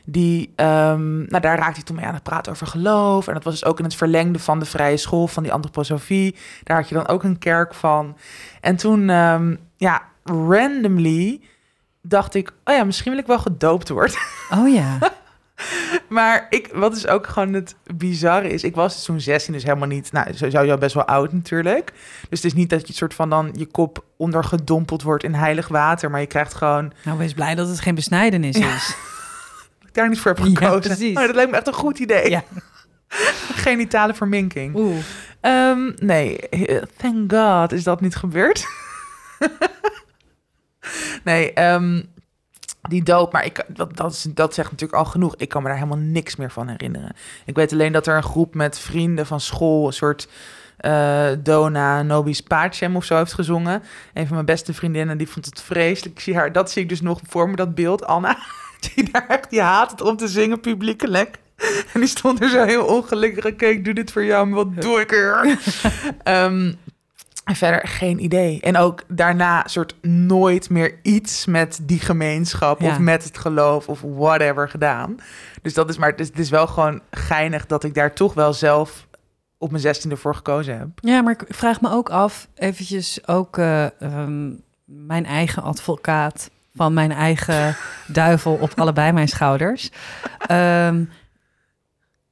[0.10, 3.28] die, ehm, nou, daar raakte hij toen mee aan het praten over geloof.
[3.28, 6.36] En dat was dus ook in het verlengde van de vrije school van die antroposofie.
[6.64, 8.18] Daar had je dan ook een kerk van.
[8.62, 11.42] En toen, ehm, ja, randomly
[12.02, 14.16] dacht ik, oh ja, misschien wil ik wel gedoopt worden.
[14.50, 14.98] Oh ja.
[16.10, 19.64] Maar ik, wat is ook gewoon het bizarre is, ik was dus toen 16, dus
[19.64, 21.94] helemaal niet, nou, zo zou je best wel oud natuurlijk.
[22.30, 25.68] Dus het is niet dat je soort van dan je kop ondergedompeld wordt in heilig
[25.68, 28.96] water, maar je krijgt gewoon, Nou, wees blij dat het geen besnijdenis is.
[29.98, 30.80] daar niet voor heb Ja, gekozen.
[30.82, 31.14] precies.
[31.14, 32.30] Maar dat lijkt me echt een goed idee.
[32.30, 32.44] Ja.
[33.66, 34.76] Genitale verminking.
[34.76, 34.98] Oeh.
[35.42, 38.66] Ehm, nee, eh, thank God is dat niet gebeurd.
[41.24, 42.02] nee, ehm,
[42.82, 45.36] die doop, maar ik, dat, dat, is, dat zegt natuurlijk al genoeg.
[45.38, 47.16] Ik kan me daar helemaal niks meer van herinneren.
[47.46, 50.28] Ik weet alleen dat er een groep met vrienden van school, een soort
[50.78, 53.84] eh, Dona Nobis Pacem of zo heeft gezongen.
[54.14, 56.16] Een van mijn beste vriendinnen, die vond het vreselijk.
[56.16, 58.06] Ik zie haar, dat zie ik dus nog voor me, dat beeld.
[58.06, 58.38] Anna,
[58.96, 61.38] die daar echt, die haat het om te zingen publiekelijk.
[61.94, 63.46] En die stond er zo heel ongelukkig.
[63.46, 65.58] Oké, ik doe dit voor jou, maar wat doe ik er?
[66.24, 66.74] Ehm,
[67.46, 68.62] en verder geen idee.
[68.62, 72.90] En ook daarna soort nooit meer iets met die gemeenschap Ja.
[72.90, 75.16] of met het geloof of whatever gedaan.
[75.62, 78.34] Dus dat is maar, het is, het is wel gewoon geinig dat ik daar toch
[78.34, 79.08] wel zelf
[79.58, 80.88] op mijn zestiende voor gekozen heb.
[80.96, 84.52] Ja, maar ik vraag me ook af, eventjes ook eh, ehm,
[84.86, 87.76] mijn eigen advocaat van mijn eigen
[88.08, 89.90] duivel op allebei mijn schouders.
[90.48, 91.04] Ehm,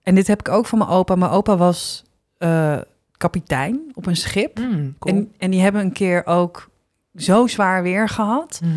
[0.03, 1.15] en dit heb ik ook van mijn opa.
[1.15, 2.03] Mijn opa was
[2.37, 2.77] eh,
[3.17, 4.59] kapitein op een schip.
[4.59, 5.15] Mm, cool.
[5.15, 6.69] En, en die hebben een keer ook
[7.15, 8.71] zo zwaar weer gehad Mhm.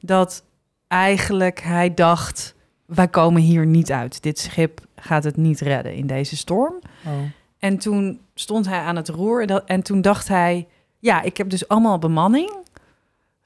[0.00, 0.42] dat
[0.88, 2.54] eigenlijk hij dacht:
[2.86, 4.22] wij komen hier niet uit.
[4.22, 6.74] Dit schip gaat het niet redden in deze storm.
[7.06, 7.12] Oh.
[7.58, 10.66] En toen stond hij aan het roer en, dat- en toen dacht hij:
[10.98, 12.52] ja, ik heb dus allemaal bemanning.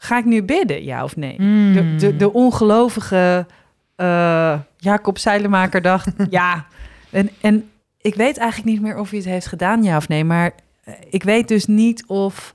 [0.05, 1.41] Ga ik nu bidden, ja of nee?
[1.43, 1.73] Mm.
[1.73, 3.47] De, de, de ongelovige
[3.97, 6.67] eh, Jacob Zeilemaker dacht: ja.
[7.11, 7.69] En, en
[8.01, 10.25] ik weet eigenlijk niet meer of hij het heeft gedaan, ja of nee.
[10.25, 10.51] Maar
[10.85, 12.55] eh, ik weet dus niet of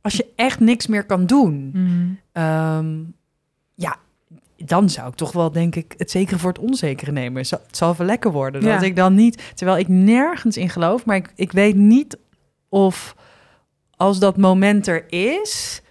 [0.00, 1.90] als je echt niks meer kan doen, Mhm.
[2.32, 2.94] Ehm,
[3.74, 3.96] ja,
[4.56, 7.38] dan zou ik toch wel, denk ik, het zekere voor het onzekere nemen.
[7.48, 8.60] Het zal wel lekker worden.
[8.60, 8.86] Dat Ja.
[8.86, 12.18] ik dan niet, terwijl ik nergens in geloof, maar ik, ik weet niet
[12.68, 13.14] of
[13.96, 15.82] als dat moment er is,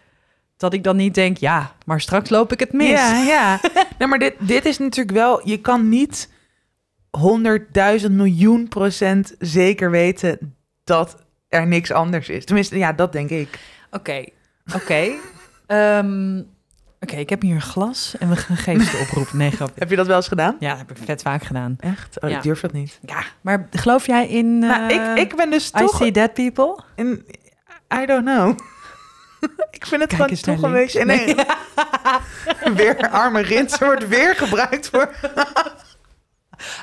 [0.63, 2.89] dat ik dan niet denk, ja, maar straks loop ik het mis.
[2.89, 3.59] Ja, ja.
[3.99, 5.47] nee, maar dit, dit is natuurlijk wel...
[5.47, 6.29] Je kan niet
[7.09, 12.45] honderdduizend miljoen procent zeker weten dat er niks anders is.
[12.45, 13.59] Tenminste, ja, dat denk ik.
[13.91, 14.23] Oké,
[14.75, 15.09] oké.
[15.67, 16.41] Ehm,
[16.99, 19.37] Oké, ik heb hier een glas en we gaan geesten oproepen.
[19.37, 19.79] Nee, grapje.
[19.79, 20.55] Heb je dat wel eens gedaan?
[20.59, 21.75] Ja, dat heb ik vet vaak gedaan.
[21.79, 22.21] Echt?
[22.21, 22.37] Oh, Ja.
[22.37, 22.99] Ik durf dat niet.
[23.05, 24.59] Ja, maar geloof jij in...
[24.59, 25.95] nou, eh, ik, ik ben dus I toch...
[25.95, 26.83] see dead people?
[26.95, 27.25] In,
[28.01, 28.57] I don't know.
[29.77, 31.05] ik vind het Kijk gewoon toch een beetje...
[31.05, 31.35] Nee.
[32.75, 35.11] weer arme rins wordt weer gebruikt voor...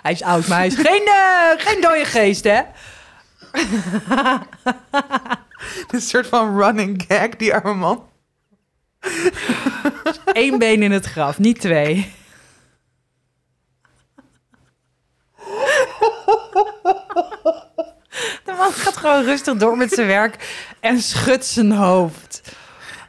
[0.03, 2.63] Hij is oud, maar hij is geen, eh, geen dode geest, hè?
[5.91, 8.09] Een soort van running gag, die arme man.
[10.25, 12.13] Eén been in het graf, niet twee.
[18.45, 22.30] De man gaat gewoon rustig door met zijn werk en schudt zijn hoofd.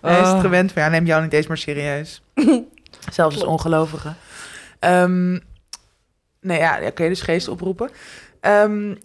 [0.01, 0.41] Hij is het Oh.
[0.41, 2.21] gewend van, ja, neem jou niet eens maar serieus.
[3.11, 4.13] Zelfs als ongelovige.
[4.79, 5.31] Ehm,
[6.41, 7.89] nee, ja, oké, dus geest oproepen.
[8.39, 8.95] Ehm,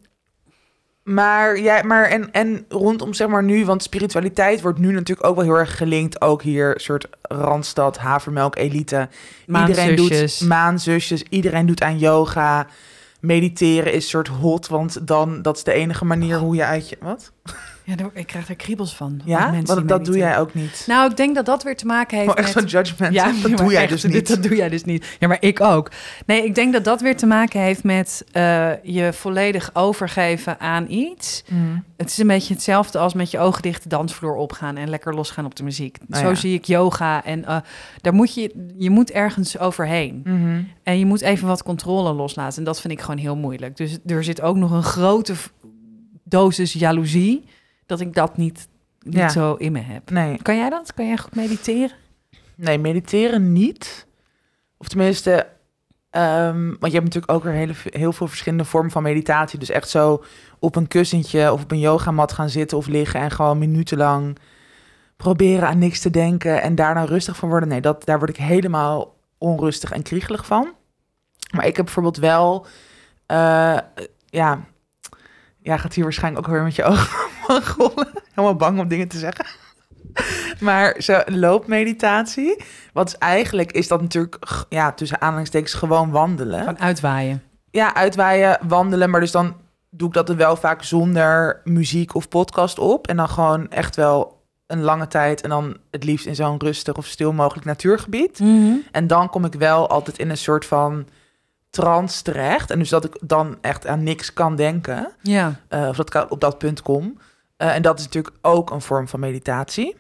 [1.03, 5.35] maar ja, maar en, en rondom zeg maar nu, want spiritualiteit wordt nu natuurlijk ook
[5.37, 6.21] wel heel erg gelinkt.
[6.21, 9.09] Ook hier, soort Randstad, havermelk, elite.
[9.47, 12.67] Iedereen doet maanzusjes, iedereen doet aan yoga.
[13.21, 16.97] Mediteren is soort hot, want dan, dat is de enige manier hoe je uit je...
[17.01, 17.33] Wat?
[17.87, 19.21] Ja, ik krijg er kriebels van.
[19.25, 19.61] Ja?
[19.63, 20.85] Want dat doe jij ook niet.
[20.87, 22.71] Nou, ik denk dat dat weer te maken heeft Oh, echt met...
[22.71, 23.15] zo'n judgment.
[23.15, 24.29] Ja, dat doe jij echt, dus niet.
[24.29, 25.17] Dat doe jij dus niet.
[25.19, 25.91] Ja, maar ik ook.
[26.27, 30.87] Nee, ik denk dat dat weer te maken heeft met eh, je volledig overgeven aan
[30.89, 31.45] iets.
[31.49, 31.85] Mm.
[31.97, 35.15] Het is een beetje hetzelfde als met je ogen dicht de dansvloer opgaan en lekker
[35.15, 35.99] losgaan op de muziek.
[36.07, 36.35] Nou Zo ja.
[36.35, 37.57] zie ik yoga en eh,
[38.01, 40.21] daar moet je, je moet ergens overheen.
[40.25, 40.63] Mhm.
[40.83, 42.59] En je moet even wat controle loslaten.
[42.59, 43.77] En dat vind ik gewoon heel moeilijk.
[43.77, 45.35] Dus er zit ook nog een grote
[46.25, 47.45] dosis jaloezie
[47.87, 48.69] dat ik dat niet,
[49.01, 49.29] niet Ja.
[49.29, 50.11] zo in me heb.
[50.11, 50.43] Nee.
[50.43, 50.95] Kan jij dat?
[50.95, 51.97] Kan jij goed mediteren?
[52.55, 54.07] Nee, mediteren niet.
[54.77, 55.47] Of tenminste,
[56.11, 59.59] ehm, want je hebt natuurlijk ook weer hele, heel veel verschillende vormen van meditatie.
[59.59, 60.25] Dus echt zo
[60.59, 64.39] op een kussentje of op een yogamat gaan zitten of liggen en gewoon minutenlang
[65.17, 67.69] proberen aan niks te denken en daarna rustig van worden.
[67.69, 70.73] Nee, dat, daar word ik helemaal onrustig en kriegelig van.
[71.55, 72.67] Maar ik heb bijvoorbeeld wel,
[73.27, 73.79] eh,
[74.27, 74.65] ja,
[75.59, 77.26] ja, gaat hier waarschijnlijk ook weer met je ogen
[78.35, 79.47] Helemaal bang om dingen te zeggen.
[80.61, 86.65] Maar zo loopmeditatie, wat is eigenlijk is dat natuurlijk, ja, tussen aanhalingstekens gewoon wandelen.
[86.65, 87.43] Van uitwaaien.
[87.71, 89.57] Ja, uitwaaien, wandelen, maar dus dan
[89.91, 93.07] doe ik dat er wel vaak zonder muziek of podcast op.
[93.07, 96.97] En dan gewoon echt wel een lange tijd en dan het liefst in zo'n rustig
[96.97, 98.39] of stil mogelijk natuurgebied.
[98.93, 101.07] En dan kom ik wel altijd in een soort van
[101.71, 102.71] trance terecht.
[102.71, 105.13] En dus dat ik dan echt aan niks kan denken.
[105.23, 105.61] Ja.
[105.69, 107.19] eh, of dat ik op dat punt kom.
[107.57, 109.97] Eh, en dat is natuurlijk ook een vorm van meditatie.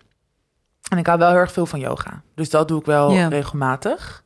[0.88, 2.22] En ik hou wel heel erg veel van yoga.
[2.34, 3.28] Dus dat doe ik wel Ja.
[3.28, 4.24] regelmatig.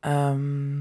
[0.00, 0.80] Ehm,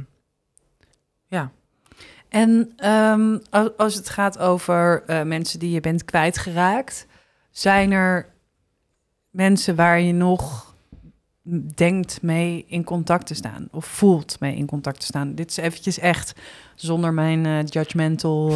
[2.29, 3.37] En ehm,
[3.77, 7.07] als, het gaat over eh, mensen die je bent kwijtgeraakt,
[7.49, 8.29] zijn er
[9.29, 10.75] mensen waar je nog
[11.75, 15.35] denkt mee in contact te staan of voelt mee in contact te staan?
[15.35, 16.33] Dit is eventjes echt
[16.75, 18.49] zonder mijn eh, judgmental.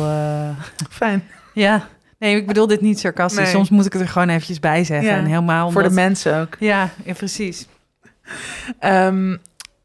[0.90, 1.24] fijn.
[1.54, 1.88] ja,
[2.20, 3.44] Nee, ik bedoel dit niet sarcastisch.
[3.44, 3.52] Nee.
[3.52, 5.08] Soms moet ik het er gewoon eventjes bij zeggen.
[5.08, 6.56] Ja, En helemaal Voor de mensen ook.
[6.60, 7.68] Ja, ja, precies.
[8.80, 9.38] Ehm,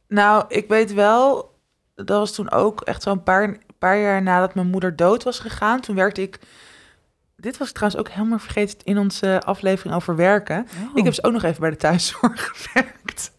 [0.08, 1.54] nou, ik weet wel,
[1.94, 5.80] dat was toen ook echt zo'n paar, paar jaar nadat mijn moeder dood was gegaan.
[5.80, 6.38] Toen werkte ik,
[7.36, 10.66] dit was trouwens ook helemaal vergeten in onze aflevering over werken.
[10.88, 10.90] Oh.
[10.94, 13.32] Ik heb ze ook nog even bij de thuiszorg gewerkt.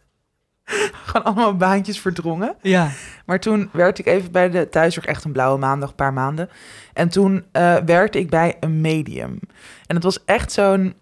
[1.06, 2.56] Gewoon allemaal baantjes verdrongen.
[2.62, 2.90] Ja.
[3.26, 6.50] Maar toen werkte ik even bij de thuiszorg, echt een blauwe maandag, een paar maanden.
[6.94, 9.40] En toen eh, werkte ik bij een medium.
[9.88, 10.94] En het was echt zo'n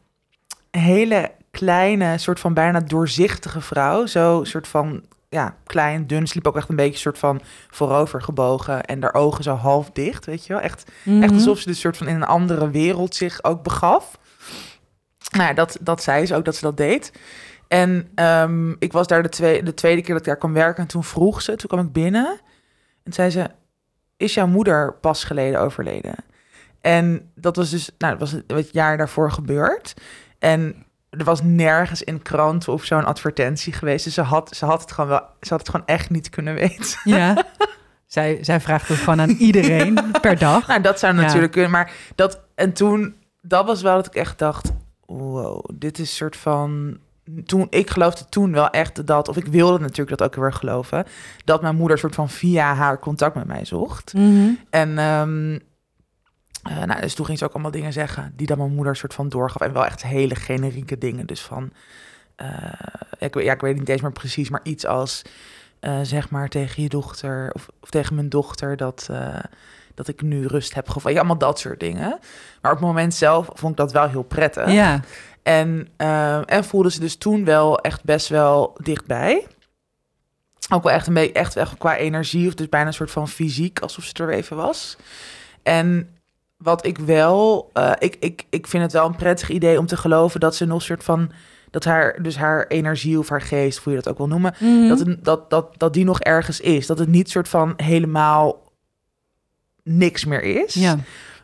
[0.72, 4.06] hele kleine, soort van bijna doorzichtige vrouw.
[4.06, 6.28] Zo soort van, ja, klein, dun.
[6.28, 8.84] Sliep ook echt een beetje soort van voorover gebogen.
[8.86, 10.62] En haar ogen zo half dicht, weet je wel.
[10.62, 11.24] Echt, Mhm.
[11.24, 14.18] echt alsof ze dus soort van in een andere wereld zich ook begaf.
[15.32, 17.12] Nou ja, dat, dat zei ze ook, dat ze dat deed.
[17.70, 20.82] En ehm, ik was daar de, twee, de tweede keer dat ik daar kwam werken.
[20.84, 22.40] En toen vroeg ze, toen kwam ik binnen.
[23.04, 23.46] En zei ze,
[24.18, 26.16] is jouw moeder pas geleden overleden?
[26.82, 29.94] En dat was dus, nou, dat was het, jaar daarvoor gebeurd.
[30.40, 34.04] En er was nergens in kranten of zo'n advertentie geweest.
[34.04, 36.54] Dus ze had, ze had het gewoon wel, ze had het gewoon echt niet kunnen
[36.54, 37.00] weten.
[37.04, 37.44] Ja.
[38.06, 40.68] zij, zij vraagt het gewoon aan iedereen per dag.
[40.68, 41.22] Nou, dat zou Ja.
[41.22, 41.72] natuurlijk kunnen.
[41.72, 44.72] Maar dat, en toen, dat was wel dat ik echt dacht,
[45.06, 46.98] wow, dit is een soort van...
[47.46, 51.06] Toen, ik geloofde toen wel echt dat, of ik wilde natuurlijk dat ook weer geloven,
[51.46, 54.14] dat mijn moeder soort van via haar contact met mij zocht.
[54.14, 54.50] Mhm.
[54.70, 55.60] En ehm,
[56.64, 59.14] eh, nou, dus toen ging ze ook allemaal dingen zeggen die dan mijn moeder soort
[59.14, 59.62] van doorgaf.
[59.62, 61.26] En wel echt hele generieke dingen.
[61.26, 61.72] Dus van,
[62.36, 62.48] eh,
[63.20, 65.22] ik, weet- ja, ik weet niet eens meer precies, maar iets als
[65.80, 69.10] eh, zeg maar tegen je dochter of, of tegen mijn dochter dat,
[69.94, 71.12] dat ik nu rust heb gevonden.
[71.12, 72.20] Ja, allemaal dat soort dingen.
[72.62, 74.72] Maar op het moment zelf vond ik dat wel heel prettig.
[74.72, 75.00] Ja.
[75.44, 79.48] En, eh, en voelde ze dus toen wel echt best wel dichtbij.
[80.70, 83.28] Ook wel echt een beetje echt, echt qua energie, of dus bijna een soort van
[83.28, 84.98] fysiek, alsof ze er even was.
[85.64, 86.10] En
[86.58, 89.98] wat ik wel, eh, ik, ik, ik vind het wel een prettig idee om te
[89.98, 91.32] geloven dat ze nog een soort van,
[91.70, 94.88] dat haar, dus haar energie of haar geest, hoe je dat ook wil noemen, Mhm.
[94.88, 96.88] dat, het, dat, dat, dat die nog ergens is.
[96.88, 98.62] Dat het niet soort van helemaal
[99.84, 100.74] niks meer is.
[100.74, 100.98] ja.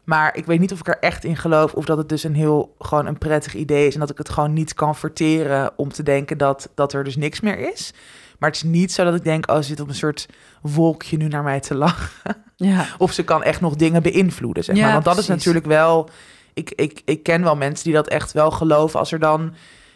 [0.06, 2.36] Maar ik weet niet of ik er echt in geloof of dat het dus een
[2.36, 5.92] heel gewoon een prettig idee is en dat ik het gewoon niet kan verteren om
[5.92, 7.94] te denken dat, dat er dus niks meer is.
[8.40, 10.28] Maar het is niet zo dat ik denk, oh, ze zit op een soort
[10.62, 12.36] wolkje nu naar mij te lachen.
[12.56, 12.86] ja.
[12.98, 14.94] Of ze kan echt nog dingen beïnvloeden, zeg Ja, maar.
[14.94, 16.10] Want dat is natuurlijk wel...
[16.54, 19.54] Ik, ik, ik ken wel mensen die dat echt wel geloven als er dan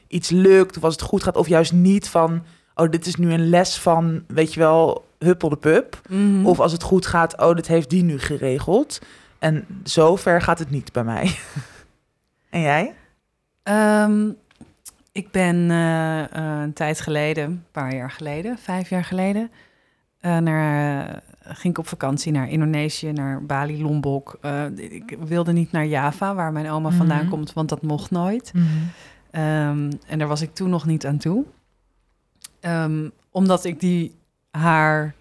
[0.08, 1.36] iets lukt of als het goed gaat.
[1.38, 2.44] Of juist niet van,
[2.76, 6.02] oh, dit is nu een les van, weet je wel, huppel de pup.
[6.10, 6.46] Mhm.
[6.46, 9.00] Of als het goed gaat, oh, dit heeft die nu geregeld.
[9.40, 11.36] En zover gaat het niet bij mij.
[12.50, 12.94] en jij?
[13.64, 14.30] Ehm,
[15.12, 19.52] ik ben eh, eh, een tijd geleden, een paar jaar geleden, vijf jaar geleden,
[20.20, 24.40] eh, naar, ging ik op vakantie naar Indonesië, naar Bali, Lombok.
[24.76, 27.30] Ik wilde niet naar Java, waar mijn oma vandaan Mhm.
[27.30, 28.52] komt, want dat mocht nooit.
[29.32, 31.46] Ehm, en daar was ik toen nog niet aan toe.
[32.60, 34.16] Ehm, omdat ik die
[34.52, 35.14] haar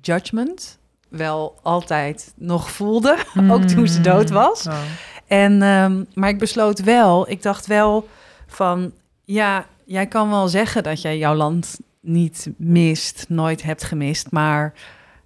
[0.00, 0.78] judgment
[1.10, 3.16] wel altijd nog voelde,
[3.52, 4.66] ook toen ze dood was.
[4.66, 4.78] Oh.
[5.26, 8.08] En, ehm, maar ik besloot wel, ik dacht wel
[8.46, 8.92] van,
[9.24, 14.72] ja, jij kan wel zeggen dat jij jouw land niet mist, nooit hebt gemist, maar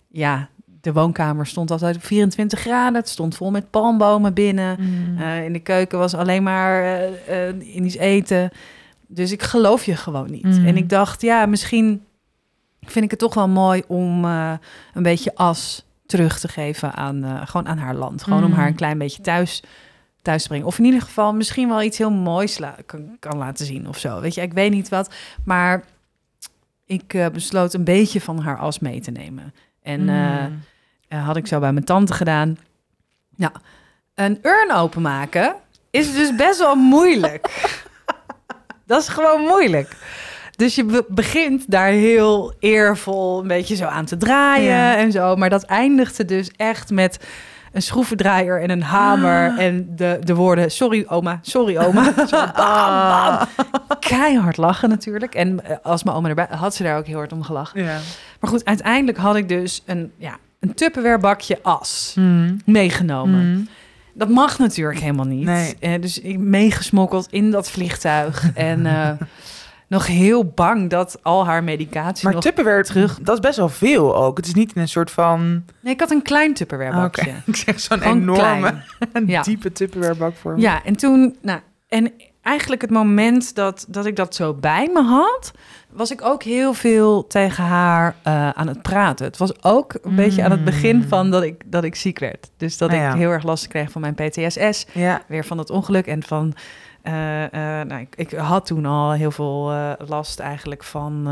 [0.08, 0.48] ja,
[0.84, 5.18] de woonkamer stond altijd op 24 graden, het stond vol met palmbomen binnen, Mm.
[5.18, 8.50] Eh, in de keuken was alleen maar eh, eh, Indisch eten.
[9.06, 10.44] Dus ik geloof je gewoon niet.
[10.44, 10.66] Mm.
[10.66, 12.02] En ik dacht, ja, misschien
[12.90, 14.52] vind ik het toch wel mooi om eh,
[14.94, 18.22] een beetje as terug te geven aan, eh, gewoon aan haar land.
[18.22, 18.56] Gewoon om Mm.
[18.56, 19.62] haar een klein beetje thuis,
[20.22, 20.66] thuis te brengen.
[20.66, 23.98] Of in ieder geval misschien wel iets heel moois la- kan, kan laten zien of
[23.98, 24.20] zo.
[24.20, 25.14] Weet je, ik weet niet wat.
[25.44, 25.84] Maar
[26.86, 29.54] ik eh, besloot een beetje van haar as mee te nemen.
[29.82, 30.62] En Mm.
[31.20, 32.58] had ik zo bij mijn tante gedaan.
[33.36, 33.52] Nou,
[34.14, 35.54] een urn openmaken
[35.90, 37.72] is dus best wel moeilijk.
[38.86, 39.96] dat is gewoon moeilijk.
[40.56, 44.96] Dus je be- begint daar heel eervol een beetje zo aan te draaien Ja.
[44.96, 45.36] en zo.
[45.36, 47.18] Maar dat eindigde dus echt met
[47.72, 49.58] een schroevendraaier en een hamer Ah.
[49.58, 52.04] en de, de woorden sorry oma, sorry oma.
[52.26, 53.98] Zo, bam, bam.
[54.00, 55.34] Keihard lachen natuurlijk.
[55.34, 57.82] En eh, als mijn oma erbij had ze daar ook heel hard om gelachen.
[57.82, 57.98] Ja.
[58.40, 62.60] Maar goed, uiteindelijk had ik dus een, ja, een Tupperware bakje as Mm.
[62.64, 63.46] meegenomen.
[63.52, 63.68] Mm.
[64.12, 65.44] Dat mag natuurlijk helemaal niet.
[65.44, 65.76] Nee.
[65.80, 68.50] Eh, dus ik meegesmokkeld in dat vliegtuig.
[68.54, 69.10] en eh,
[69.94, 72.42] nog heel bang dat al haar medicatie Maar nog...
[72.42, 74.36] Tupperware, terug- dat is best wel veel ook.
[74.36, 75.64] Het is niet in een soort van...
[75.80, 77.32] Nee, ik had een klein Tupperware bakje.
[77.46, 78.74] ik zeg zo'n enorme,
[79.12, 79.42] een Ja.
[79.42, 80.60] diepe Tupperware bak voor me.
[80.60, 81.36] Ja, en toen...
[81.42, 85.52] Nou, en eigenlijk het moment dat, dat ik dat zo bij me had,
[85.90, 89.26] was ik ook heel veel tegen haar eh, aan het praten.
[89.26, 91.02] Het was ook een beetje aan het begin Mm.
[91.08, 92.50] van dat ik, dat ik ziek werd.
[92.56, 93.10] Dus dat ja.
[93.10, 95.22] ik heel erg last kreeg van mijn PTSS, Ja.
[95.28, 96.54] weer van het ongeluk en van...
[97.04, 97.44] eh,
[97.80, 101.24] eh, nou, ik, ik had toen al heel veel eh, last eigenlijk van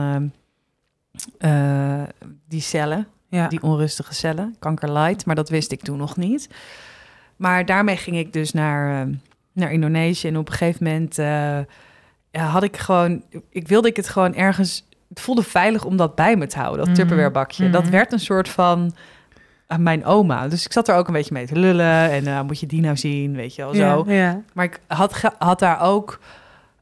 [1.41, 2.09] eh, eh,
[2.49, 3.49] die cellen Ja.
[3.49, 6.49] die onrustige cellen, kankerlight, maar dat wist ik toen nog niet.
[7.37, 9.15] Maar daarmee ging ik dus naar, eh,
[9.53, 11.17] naar Indonesië en op een gegeven moment
[12.53, 16.37] had ik gewoon, ik wilde ik het gewoon ergens, het voelde veilig om dat bij
[16.37, 16.95] me te houden, dat.
[16.95, 17.71] Tupperware bakje.
[17.71, 17.93] Dat Mhm.
[17.93, 18.93] werd een soort van
[19.73, 20.49] eh, mijn oma.
[20.49, 22.81] Dus ik zat er ook een beetje mee te lullen en eh, moet je die
[22.81, 24.05] nou zien, weet je wel zo.
[24.07, 24.15] Ja.
[24.15, 24.41] ja.
[24.53, 26.19] Maar ik had, had daar ook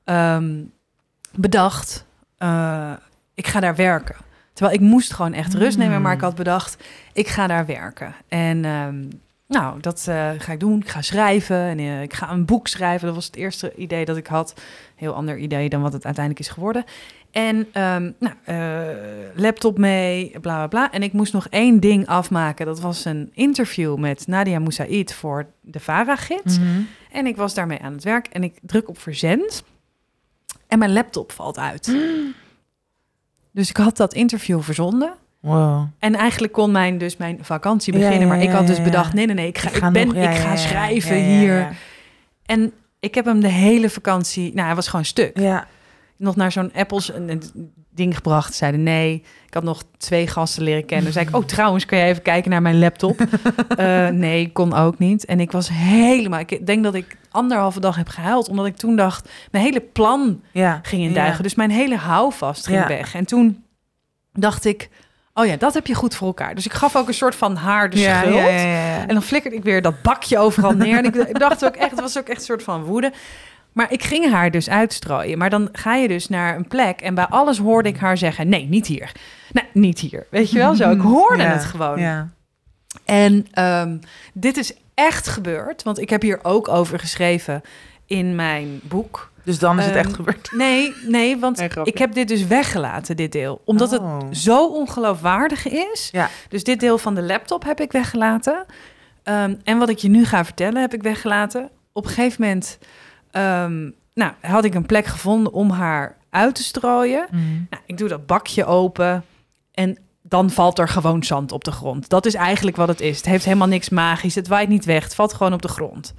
[0.05, 0.63] ehm,
[1.33, 2.05] bedacht,
[2.39, 2.93] eh,
[3.35, 4.17] ik ga daar werken.
[4.53, 6.03] Terwijl ik moest gewoon echt rust nemen, Mm.
[6.03, 8.15] maar ik had bedacht, ik ga daar werken.
[8.29, 9.05] En ehm,
[9.51, 10.81] nou, dat eh, ga ik doen.
[10.81, 13.07] Ik ga schrijven en eh, ik ga een boek schrijven.
[13.07, 14.55] Dat was het eerste idee dat ik had.
[14.95, 16.85] Heel ander idee dan wat het uiteindelijk is geworden.
[17.31, 18.97] En ehm, nou, eh,
[19.35, 20.93] laptop mee, bla bla bla.
[20.93, 22.67] En ik moest nog één ding afmaken.
[22.67, 26.59] Dat was een interview met Nadia Moussaïd voor de VARA-gids.
[26.59, 26.81] Mhm.
[27.13, 29.63] En ik was daarmee aan het werk en ik druk op verzend.
[30.67, 31.87] En mijn laptop valt uit.
[33.53, 35.15] Dus ik had dat interview verzonden.
[35.41, 35.87] Wow.
[35.99, 38.21] En eigenlijk kon mijn, dus mijn vakantie beginnen.
[38.21, 40.17] ja, maar ik had dus bedacht, nee, nee, nee, ik ga, ik ga ben, nog-
[40.17, 41.77] ik ga schrijven hier.
[42.47, 45.39] En ik heb hem de hele vakantie, nou, hij was gewoon stuk.
[45.39, 45.67] Ja.
[46.17, 47.43] Nog naar zo'n Apples een,
[47.95, 48.55] ding gebracht.
[48.55, 49.15] Zeiden nee.
[49.47, 51.05] Ik had nog twee gasten leren kennen.
[51.05, 53.21] Toen zei ik, oh trouwens, kan je even kijken naar mijn laptop?
[53.77, 55.25] Eh, nee, kon ook niet.
[55.25, 58.49] En ik was helemaal, ik denk dat ik anderhalve dag heb gehuild.
[58.49, 60.79] Omdat ik toen dacht, mijn hele plan ja.
[60.83, 61.15] ging in Ja.
[61.15, 61.43] duigen.
[61.43, 62.87] Dus mijn hele houvast ging Ja.
[62.87, 63.15] weg.
[63.15, 63.65] En toen
[64.33, 64.89] dacht ik,
[65.41, 66.55] oh ja, dat heb je goed voor elkaar.
[66.55, 68.35] Dus ik gaf ook een soort van haar de ja, schuld.
[68.35, 69.01] Ja, ja.
[69.01, 70.97] En dan flikkerde ik weer dat bakje overal neer.
[70.97, 73.13] En ik, dacht ook echt, het was ook echt een soort van woede.
[73.73, 75.39] Maar ik ging haar dus uitstrooien.
[75.39, 78.49] Maar dan ga je dus naar een plek en bij alles hoorde ik haar zeggen:
[78.49, 79.13] nee, niet hier.
[79.53, 80.27] Nee, niet hier.
[80.31, 80.91] Weet je wel zo?
[80.91, 81.99] Ik hoorde het gewoon.
[81.99, 82.29] Ja.
[83.05, 83.99] En ehm,
[84.33, 87.63] dit is echt gebeurd, want ik heb hier ook over geschreven
[88.07, 89.30] in mijn boek.
[89.45, 90.51] Dus dan is het Ehm, echt gebeurd.
[90.53, 93.61] Nee, nee, want Nee, ik heb dit dus weggelaten, dit deel.
[93.65, 94.19] Omdat Oh.
[94.19, 96.09] het zo ongeloofwaardig is.
[96.13, 96.29] Ja.
[96.49, 98.65] Dus dit deel van de laptop heb ik weggelaten.
[99.23, 101.71] Ehm, en wat ik je nu ga vertellen, heb ik weggelaten.
[101.93, 102.79] Op een gegeven moment
[103.31, 107.27] ehm, nou, had ik een plek gevonden om haar uit te strooien.
[107.31, 107.67] Mm.
[107.71, 109.25] Nou, ik doe dat bakje open
[109.73, 112.09] en dan valt er gewoon zand op de grond.
[112.09, 113.17] Dat is eigenlijk wat het is.
[113.17, 114.35] Het heeft helemaal niks magisch.
[114.35, 115.05] Het waait niet weg.
[115.05, 116.15] Het valt gewoon op de grond.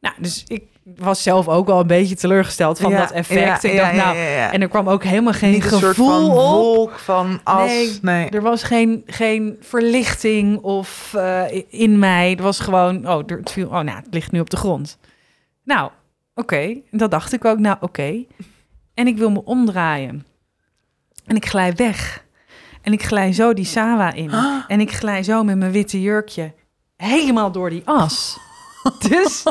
[0.00, 0.64] Nou, dus ik
[0.96, 3.62] was zelf ook wel een beetje teleurgesteld van Ja, dat effect.
[3.62, 4.16] ja, ik dacht, nou,
[4.52, 6.32] en er kwam ook helemaal geen Niet gevoel soort van op.
[6.34, 7.68] wolk van as.
[7.68, 7.98] Nee.
[8.02, 8.28] Nee.
[8.28, 12.36] Er was geen, geen verlichting of eh, in mij.
[12.36, 14.98] Er was gewoon, oh, er, het, viel, oh nou, het ligt nu op de grond.
[15.64, 15.90] Nou,
[16.34, 16.56] oké.
[16.90, 18.24] En Dat dacht ik ook, nou, oké.
[18.94, 20.26] En ik wil me omdraaien.
[21.26, 22.24] En ik glij weg.
[22.82, 24.30] En ik glij zo die Sawa in.
[24.68, 26.52] En ik glij zo met mijn witte jurkje
[26.96, 28.38] helemaal door die as.
[29.08, 29.42] Dus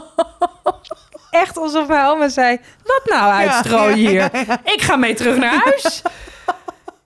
[1.29, 4.49] echt alsof mijn oma zei, wat nou uitstrooien Ja, hier?
[4.73, 6.01] Ik ga mee terug naar huis.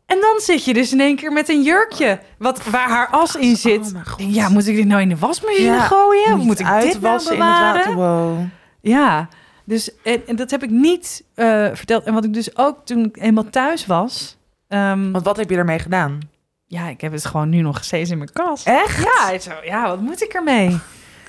[0.06, 3.36] En dan zit je dus in één keer met een jurkje wat, waar haar as
[3.36, 3.94] in zit.
[4.20, 6.34] Oh ja, moet ik dit nou in de wasmachine Ja, gooien?
[6.34, 7.94] Of Moet, ik het dit nou uitwassen in het water?
[7.96, 8.40] Wow.
[8.82, 9.28] Ja,
[9.66, 12.04] dus en, en dat heb ik niet eh, verteld.
[12.04, 14.38] En wat ik dus ook toen ik eenmaal thuis was...
[14.68, 16.20] ehm, Want wat heb je ermee gedaan?
[16.66, 18.68] ja, ik heb het gewoon nu nog steeds in mijn kast.
[18.68, 19.04] Echt?
[19.04, 20.80] Ja, zo, ja, wat moet ik ermee?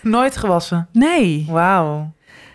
[0.02, 0.88] Nooit gewassen.
[0.92, 2.12] Nee, Wauw.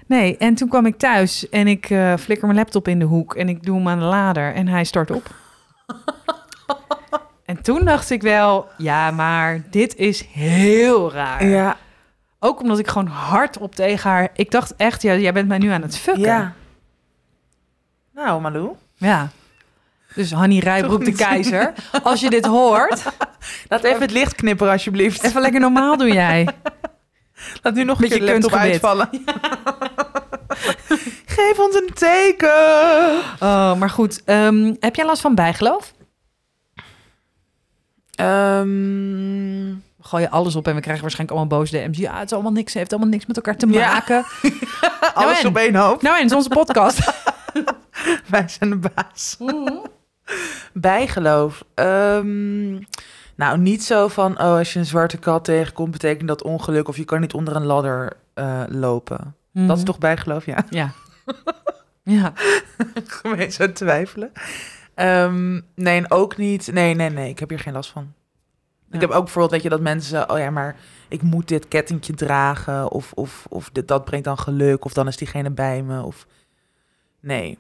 [0.08, 0.38] nee.
[0.38, 3.50] En toen kwam ik thuis en ik eh, flikker mijn laptop in de hoek en
[3.50, 5.28] ik doe hem aan de lader en hij start op.
[7.46, 11.46] en toen dacht ik wel, ja, maar dit is heel raar.
[11.46, 11.78] Ja.
[12.40, 14.30] Ook omdat ik gewoon hardop tegen haar...
[14.36, 16.22] Ik dacht echt, ja, jij bent mij nu aan het fucken.
[16.22, 16.54] Ja.
[18.14, 18.70] Nou, Malou.
[18.96, 19.30] Ja.
[20.14, 21.74] Dus Hanny Rijbroek de keizer.
[22.04, 23.04] Als je dit hoort,
[23.70, 25.24] Laat even het licht knipperen, alsjeblieft.
[25.24, 26.48] even lekker normaal doe jij.
[27.62, 29.10] Laat nu nog een keer de laptop uitvallen.
[31.26, 32.50] Geef ons een teken.
[33.40, 34.22] Oh, maar goed.
[34.26, 35.94] ehm, heb jij last van bijgeloof?
[38.16, 41.98] Ehm, We gooien alles op en we krijgen waarschijnlijk allemaal boze DM's.
[41.98, 43.92] Ja, het is allemaal niks, heeft allemaal niks met elkaar te Ja.
[43.92, 44.26] maken.
[45.14, 45.48] alles en?
[45.48, 46.02] op één hoop.
[46.02, 47.00] Nou, en het is onze podcast.
[48.30, 49.38] Wij zijn de baas.
[50.74, 51.64] Bijgeloof.
[51.74, 52.76] Ehm,
[53.36, 56.88] nou, niet zo van, oh, als je een zwarte kat tegenkomt, betekent dat ongeluk.
[56.88, 59.36] Of je kan niet onder een ladder eh, lopen.
[59.52, 60.66] Dat is toch bijgeloof, ja.
[60.70, 60.92] Ja.
[62.04, 62.34] Ja.
[63.06, 64.32] Gemeen zo twijfelen.
[64.94, 66.72] Ehm, nee, en ook niet.
[66.72, 67.30] Nee, nee, nee.
[67.30, 68.14] Ik heb hier geen last van.
[68.90, 68.96] Ja.
[68.96, 70.76] Ik heb ook bijvoorbeeld, weet je, dat mensen oh ja, maar
[71.08, 72.92] ik moet dit kettingje dragen.
[72.92, 74.86] Of, of, of dit, dat brengt dan geluk.
[74.86, 76.02] Of dan is diegene bij me.
[76.02, 76.28] Of
[77.20, 77.58] Nee.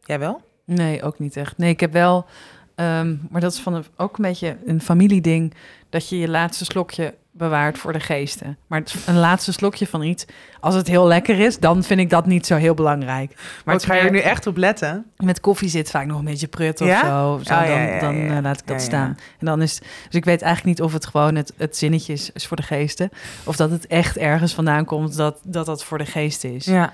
[0.00, 0.42] Jij wel?
[0.64, 1.58] Nee, ook niet echt.
[1.58, 2.26] Nee, ik heb wel...
[2.74, 5.54] ehm, maar dat is van een, ook een beetje een familieding...
[5.90, 8.58] dat je je laatste slokje bewaart voor de geesten.
[8.66, 10.24] Maar een laatste slokje van iets...
[10.60, 13.36] als het heel lekker is, dan vind ik dat niet zo heel belangrijk.
[13.64, 15.04] Maar ik ga je er nu echt op letten.
[15.16, 17.00] met koffie zit vaak nog een beetje prut of Ja?
[17.00, 17.40] zo.
[17.44, 19.18] zo Oh, dan ja, dan eh, laat ik dat staan.
[19.38, 22.30] En dan is, dus ik weet eigenlijk niet of het gewoon het, het zinnetje is,
[22.32, 23.10] is voor de geesten...
[23.44, 26.64] of dat het echt ergens vandaan komt dat dat, dat voor de geesten is.
[26.64, 26.92] Ja.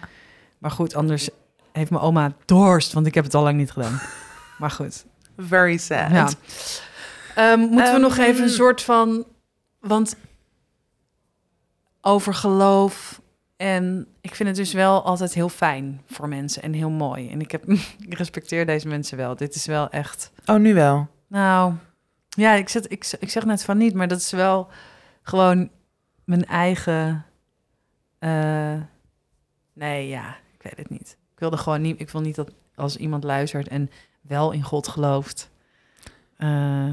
[0.59, 1.29] Maar goed, anders
[1.73, 4.01] heeft mijn oma dorst, want ik heb het al lang niet gedaan.
[4.59, 5.05] Maar goed.
[5.41, 6.11] Very sad.
[6.11, 6.29] Ja.
[7.35, 9.25] Ehm, moeten we nog Ehm, even een soort van...
[9.81, 10.17] Want
[12.01, 13.21] over geloof
[13.57, 17.31] en ik vind het dus wel altijd heel fijn voor mensen en heel mooi.
[17.31, 17.65] En ik, heb,
[18.09, 19.37] ik respecteer deze mensen wel.
[19.37, 20.33] Dit is wel echt...
[20.47, 21.09] Oh, nu wel.
[21.27, 21.75] Nou,
[22.29, 24.69] ja, ik, zet, ik, ik zeg net van niet, maar dat is wel
[25.23, 25.71] gewoon
[26.25, 27.25] mijn eigen...
[28.19, 28.75] eh,
[29.73, 31.17] nee, ja, ik weet het niet.
[31.33, 32.01] Ik wilde gewoon niet...
[32.01, 33.91] Ik wil niet dat als iemand luistert en
[34.31, 35.51] wel in God gelooft...
[36.37, 36.85] eh,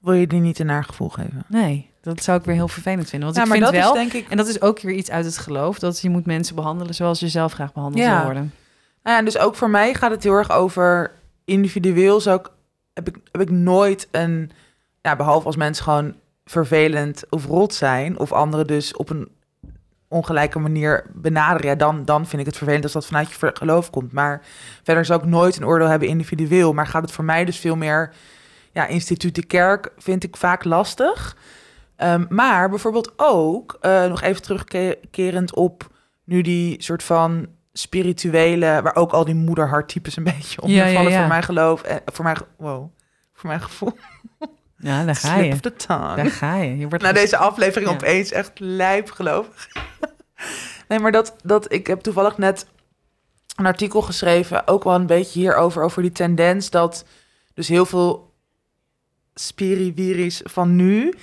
[0.00, 1.44] Wil je die niet een naar gevoel geven?
[1.48, 3.32] Nee, dat zou ik weer heel vervelend vinden.
[3.32, 4.30] Want ja, ik maar vind dat wel, is denk ik...
[4.30, 7.20] en dat is ook weer iets uit het geloof, dat je moet mensen behandelen zoals
[7.20, 8.14] je zelf graag behandeld Ja.
[8.16, 8.52] wil worden.
[9.02, 11.12] Nou ja, dus ook voor mij gaat het heel erg over
[11.44, 12.20] individueel.
[12.20, 12.50] Zou ik,
[12.92, 14.50] heb, ik, heb ik nooit een,
[15.02, 16.14] ja, behalve als mensen gewoon
[16.44, 19.28] vervelend of rot zijn, of anderen dus op een
[20.14, 23.90] ongelijke manier benaderen, ja, dan, dan vind ik het vervelend als dat vanuit je geloof
[23.90, 24.12] komt.
[24.12, 24.42] Maar
[24.82, 26.72] verder zou ik nooit een oordeel hebben individueel.
[26.72, 28.12] Maar gaat het voor mij dus veel meer,
[28.72, 31.36] ja, instituut de kerk vind ik vaak lastig.
[31.96, 35.90] Ehm, maar bijvoorbeeld ook, eh, nog even terugkerend op
[36.24, 41.12] nu die soort van spirituele, waar ook al die moederharttypes een beetje onder Ja, vallen
[41.12, 41.18] ja.
[41.18, 41.82] voor mijn geloof.
[41.82, 42.90] En voor mijn, wow,
[43.32, 43.92] voor mijn gevoel.
[44.84, 45.52] Ja, daar ga Slip je.
[45.52, 46.16] of the tongue.
[46.16, 46.76] Daar ga je.
[46.76, 47.94] je wordt Na deze aflevering Ja.
[47.96, 49.68] opeens echt lijp gelovig.
[50.88, 52.66] nee, maar dat, dat, ik heb toevallig net
[53.56, 57.04] een artikel geschreven, ook wel een beetje hierover, over die tendens dat
[57.54, 58.32] dus heel veel
[59.34, 61.14] spiriwiris van nu,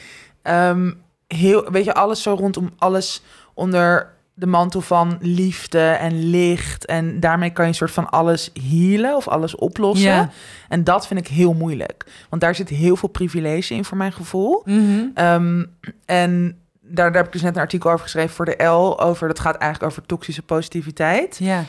[0.42, 0.92] ehm,
[1.28, 3.22] heel, weet je, alles zo rondom alles
[3.54, 6.86] onder de mantel van liefde en licht.
[6.86, 10.10] En daarmee kan je een soort van alles healen of alles oplossen.
[10.10, 10.30] Ja.
[10.68, 12.06] En dat vind ik heel moeilijk.
[12.30, 14.62] Want daar zit heel veel privilege in voor mijn gevoel.
[14.66, 15.06] Mhm.
[15.14, 15.64] Ehm,
[16.06, 19.00] en daar, daar heb ik dus net een artikel over geschreven voor de L.
[19.00, 21.38] Over, dat gaat eigenlijk over toxische positiviteit.
[21.40, 21.64] Ja.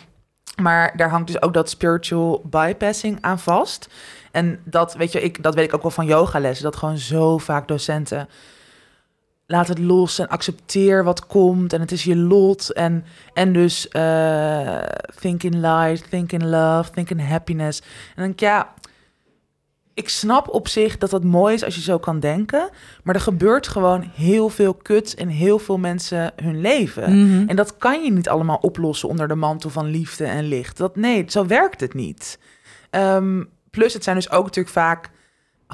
[0.62, 3.88] Maar daar hangt dus ook dat spiritual bypassing aan vast.
[4.30, 6.64] En dat, weet je, ik, dat weet ik ook wel van yogalessen.
[6.64, 8.28] Dat gewoon zo vaak docenten...
[9.53, 11.72] Laat het los en accepteer wat komt.
[11.72, 12.72] En het is je lot.
[12.72, 14.82] En, en dus eh,
[15.20, 17.80] think in light, think in love, think in happiness.
[17.80, 18.74] En dan denk ik, ja...
[19.94, 22.70] Ik snap op zich dat dat mooi is als je zo kan denken.
[23.03, 27.26] Maar er gebeurt gewoon heel veel kut in heel veel mensen hun leven.
[27.26, 27.48] Mhm.
[27.48, 30.76] En dat kan je niet allemaal oplossen onder de mantel van liefde en licht.
[30.76, 32.38] Dat, nee, zo werkt het niet.
[32.90, 35.11] Ehm, plus, het zijn dus ook natuurlijk vaak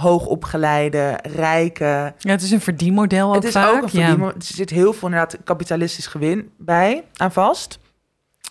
[0.01, 2.13] hoogopgeleide, rijke.
[2.19, 3.73] ja, het is een verdienmodel ook het is vaak.
[3.75, 7.79] ook een verdienmo- Er zit heel veel inderdaad kapitalistisch gewin bij aan vast.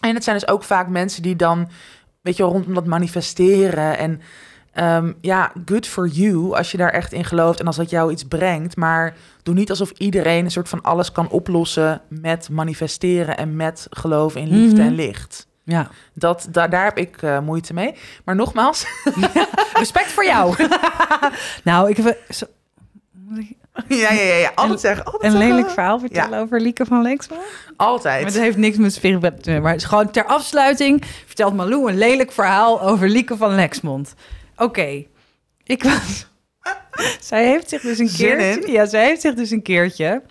[0.02, 1.70] En het zijn dus ook vaak mensen die dan,
[2.22, 4.22] weet je rondom dat manifesteren en
[4.74, 8.12] ehm, ja, good for you als je daar echt in gelooft en als dat jou
[8.12, 8.76] iets brengt.
[8.76, 13.88] Maar doe niet alsof iedereen een soort van alles kan oplossen met manifesteren en met
[13.89, 14.88] geloven in liefde Mhm.
[14.88, 15.48] en licht.
[15.68, 15.80] Ja.
[15.80, 15.89] ja.
[16.13, 17.95] Dat, da- daar heb ik eh, moeite mee.
[18.26, 18.86] Maar nogmaals,
[19.74, 20.55] Respect voor jou.
[21.63, 22.45] nou, ik heb zo-
[23.88, 25.05] ja, ja, ja, ja, altijd zeggen.
[25.05, 25.49] Altijd een zeggen.
[25.49, 27.39] lelijk verhaal vertellen over Lieke van Lexman.
[27.76, 28.24] Altijd.
[28.24, 29.63] Maar het heeft niks met spiritualiteit te maken.
[29.63, 34.13] Maar het is gewoon ter afsluiting vertelt Malou een lelijk verhaal over Lieke van Lexmond.
[34.57, 35.05] Oké,
[35.63, 36.28] ik was...
[37.20, 38.72] zij heeft zich dus een keertje...
[38.72, 40.22] Ja, zij heeft zich dus een keertje...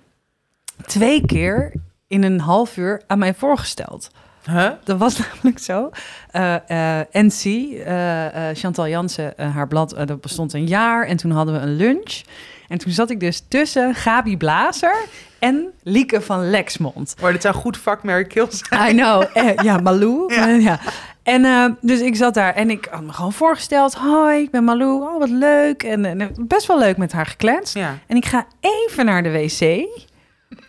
[0.87, 1.72] twee keer
[2.07, 4.11] in een half uur aan mij voorgesteld.
[4.51, 4.70] Huh?
[4.84, 5.90] Dat was namelijk zo.
[6.30, 11.07] Eh, eh, NC, eh, Chantal Jansen, haar blad, dat bestond een jaar.
[11.07, 12.22] En toen hadden we een lunch.
[12.68, 15.05] En toen zat ik dus tussen Gabi Blazer
[15.38, 17.14] en Lieke van Lexmond.
[17.20, 18.90] Maar dit zou goed fuck, Mary Kill zijn.
[18.90, 19.24] I know.
[19.66, 20.34] Ja, Malou.
[20.34, 20.47] Ja.
[20.47, 20.80] Ja.
[21.22, 23.94] En dus ik zat daar en ik had me gewoon voorgesteld.
[23.94, 25.03] Hoi, ik ben Malou.
[25.03, 25.82] Oh, wat leuk.
[25.82, 27.74] En eh, best wel leuk met haar gekletst.
[27.74, 27.99] Ja.
[28.07, 29.86] En ik ga even naar de wc.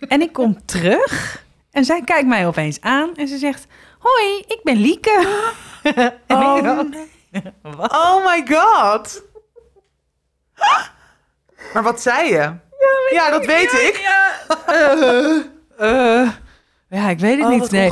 [0.07, 1.45] En ik kom terug.
[1.77, 3.67] En zij kijkt mij opeens aan en ze zegt...
[3.99, 5.45] Hoi, ik ben Lieke.
[6.27, 7.07] Oh, nee.
[8.01, 9.23] Oh my god.
[11.73, 12.53] Maar wat zei je?
[13.11, 14.01] Ja, dat weet ik.
[14.67, 15.37] Eh,
[15.77, 16.29] eh,
[16.89, 17.71] ja, ik weet het Oh, niet.
[17.71, 17.91] Nee.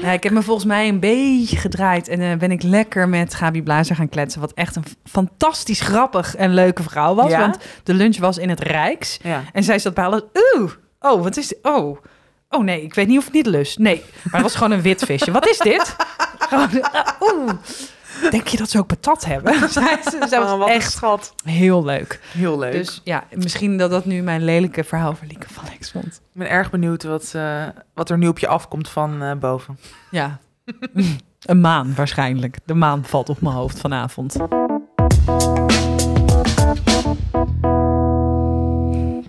[0.00, 3.34] Ja, ik heb me volgens mij een beetje gedraaid en eh, ben ik lekker met
[3.34, 4.40] Gabi Blazer gaan kletsen.
[4.40, 7.30] Wat echt een fantastisch grappig en leuke vrouw was.
[7.30, 7.40] Ja?
[7.40, 9.18] Want de lunch was in het Rijks.
[9.22, 9.42] Ja.
[9.52, 10.22] En zij zat bij alles.
[10.54, 11.58] Oeh, oh, wat is dit?
[11.62, 11.98] Oh.
[12.56, 13.78] Oh nee, ik weet niet of ik niet lust.
[13.78, 15.30] Nee, maar het was gewoon een wit visje.
[15.30, 15.96] Wat is dit?
[16.38, 16.68] Gewoon,
[17.20, 17.52] Oeh.
[18.30, 19.54] Denk je dat ze ook patat hebben?
[20.28, 21.34] Zij, was Oh, echt schat.
[21.44, 22.20] heel leuk.
[22.32, 22.72] Heel leuk.
[22.72, 26.06] Dus ja, misschien dat dat nu mijn lelijke verhaal Lieke van Lex vond.
[26.06, 29.78] ik ben erg benieuwd wat, eh, wat er nu op je afkomt van eh, boven.
[30.10, 30.38] Ja.
[31.42, 32.58] Een maan waarschijnlijk.
[32.64, 34.36] De maan valt op mijn hoofd vanavond.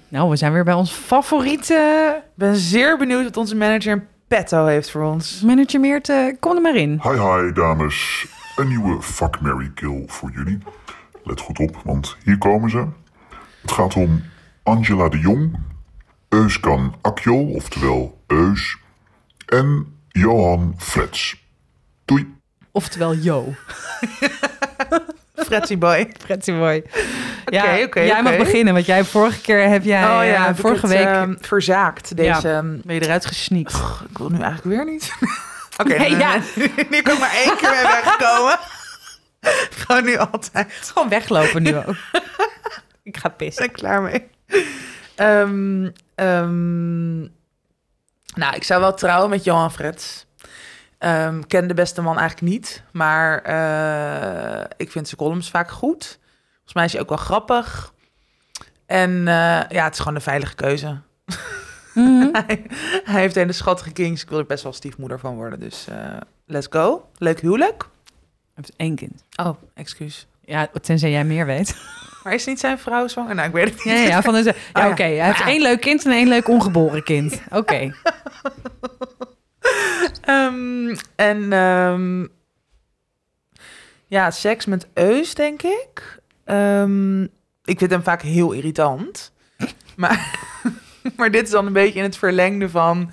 [0.09, 4.07] Nou, we zijn weer bij ons favoriete Ik ben zeer benieuwd wat onze manager in
[4.27, 5.41] petto heeft voor ons.
[5.41, 6.37] manager Meerte.
[6.39, 7.01] Kom er maar in.
[7.03, 10.57] Hi hi dames, een nieuwe Fuck, Mary Kill voor jullie.
[11.23, 12.85] Let goed op, want hier komen ze.
[13.61, 14.23] Het gaat om
[14.63, 15.59] Angela de Jong,
[16.29, 18.77] Euskan Akjol, oftewel Eus,
[19.45, 21.45] en Johan Frets.
[22.05, 22.35] Doei.
[22.71, 23.53] Oftewel, yo.
[25.45, 26.11] Fretzy boy.
[26.27, 26.83] Pretty boy.
[27.45, 30.03] Ja, jij mag beginnen, want jij vorige keer heb jij...
[30.03, 32.17] oh eh, ja, heb ik vorige het, week ehm, verzaakt.
[32.17, 32.49] Deze.
[32.49, 33.73] ehm, ben je eruit gesneakt.
[34.09, 35.11] ik wil nu eigenlijk weer niet.
[35.81, 36.35] Oké, Nee, nee, ja.
[36.89, 38.59] nu kan ik maar één keer mee wegkomen.
[39.69, 40.73] Gewoon nu altijd.
[40.93, 41.95] Gewoon weglopen nu ook.
[43.03, 43.63] Ik ga pissen.
[43.63, 44.27] ben ik klaar mee.
[45.15, 45.81] Ehm,
[48.35, 50.26] nou, ik zou wel trouwen met Johan Frets.
[50.99, 52.83] Ik ken de beste man eigenlijk niet.
[52.91, 56.19] Maar eh, ik vind zijn columns vaak goed.
[56.53, 57.93] Volgens mij is hij ook wel grappig.
[58.85, 60.97] En eh, ja, het is gewoon een veilige keuze.
[61.93, 62.29] Mhm.
[62.45, 62.65] hij,
[63.03, 64.21] hij heeft hele schattige kings.
[64.21, 65.59] Ik wil er best wel stiefmoeder van worden.
[65.59, 67.09] Dus eh, let's go.
[67.17, 67.81] Leuk huwelijk.
[67.83, 67.89] Hij
[68.53, 69.23] heeft één kind.
[69.35, 70.27] Oh, excuus.
[70.41, 71.75] Ja, tenzij jij meer weet.
[72.23, 73.35] Maar is niet zijn vrouw zwanger?
[73.35, 73.93] Nou, ik weet het niet.
[73.93, 74.89] Ja, ja, van de, ja ja.
[74.89, 75.03] oké.
[75.03, 77.41] Hij heeft één leuk kind en één leuk ongeboren kind.
[77.49, 77.91] Oké.
[80.21, 82.25] Ehm, en ehm,
[84.07, 86.19] ja, seks met Eus, denk ik.
[86.43, 87.23] Ehm,
[87.63, 89.31] ik vind hem vaak heel irritant.
[89.95, 90.39] maar,
[91.17, 93.11] maar dit is dan een beetje in het verlengde van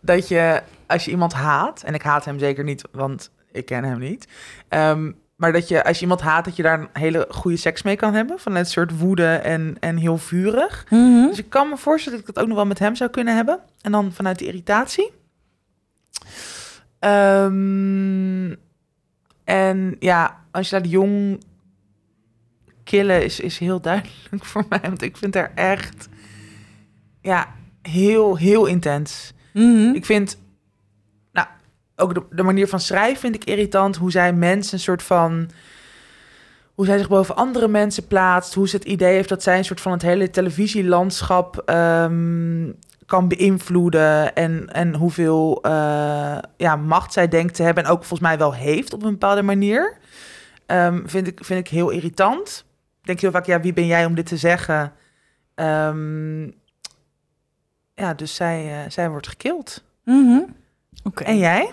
[0.00, 3.84] dat je, als je iemand haat, en ik haat hem zeker niet, want ik ken
[3.84, 4.28] hem niet.
[5.36, 7.96] maar dat je, als je iemand haat, dat je daar een hele goede seks mee
[7.96, 8.38] kan hebben.
[8.38, 10.86] Vanuit een soort woede en, en heel vurig.
[10.90, 11.26] Mhm.
[11.26, 13.36] Dus ik kan me voorstellen dat ik dat ook nog wel met hem zou kunnen
[13.36, 13.60] hebben.
[13.80, 15.12] En dan vanuit de irritatie.
[16.98, 18.54] Ehm,
[19.44, 21.42] en ja, Angela de Jong
[22.84, 24.80] killen is, is heel duidelijk voor mij.
[24.82, 26.08] Want ik vind haar echt
[27.20, 29.32] ja, heel, heel intens.
[29.52, 29.94] Mhm.
[29.94, 30.38] Ik vind,
[31.32, 31.46] nou,
[31.96, 33.96] ook de, de manier van schrijven vind ik irritant.
[33.96, 35.50] Hoe zij mensen een soort van,
[36.74, 38.54] hoe zij zich boven andere mensen plaatst.
[38.54, 42.70] Hoe ze het idee heeft dat zij een soort van het hele televisielandschap ehm,
[43.08, 44.34] kan beïnvloeden.
[44.34, 47.84] En, en hoeveel eh, ja, macht zij denkt te hebben.
[47.84, 49.96] En ook volgens mij wel heeft op een bepaalde manier.
[50.66, 52.64] Ehm, vind, ik, vind ik heel irritant.
[53.00, 54.92] Ik denk heel vaak, ja, wie ben jij om dit te zeggen?
[55.54, 56.42] Ehm,
[57.94, 59.84] ja, dus zij, eh, zij wordt gekild.
[61.04, 61.24] Oké.
[61.24, 61.70] En jij?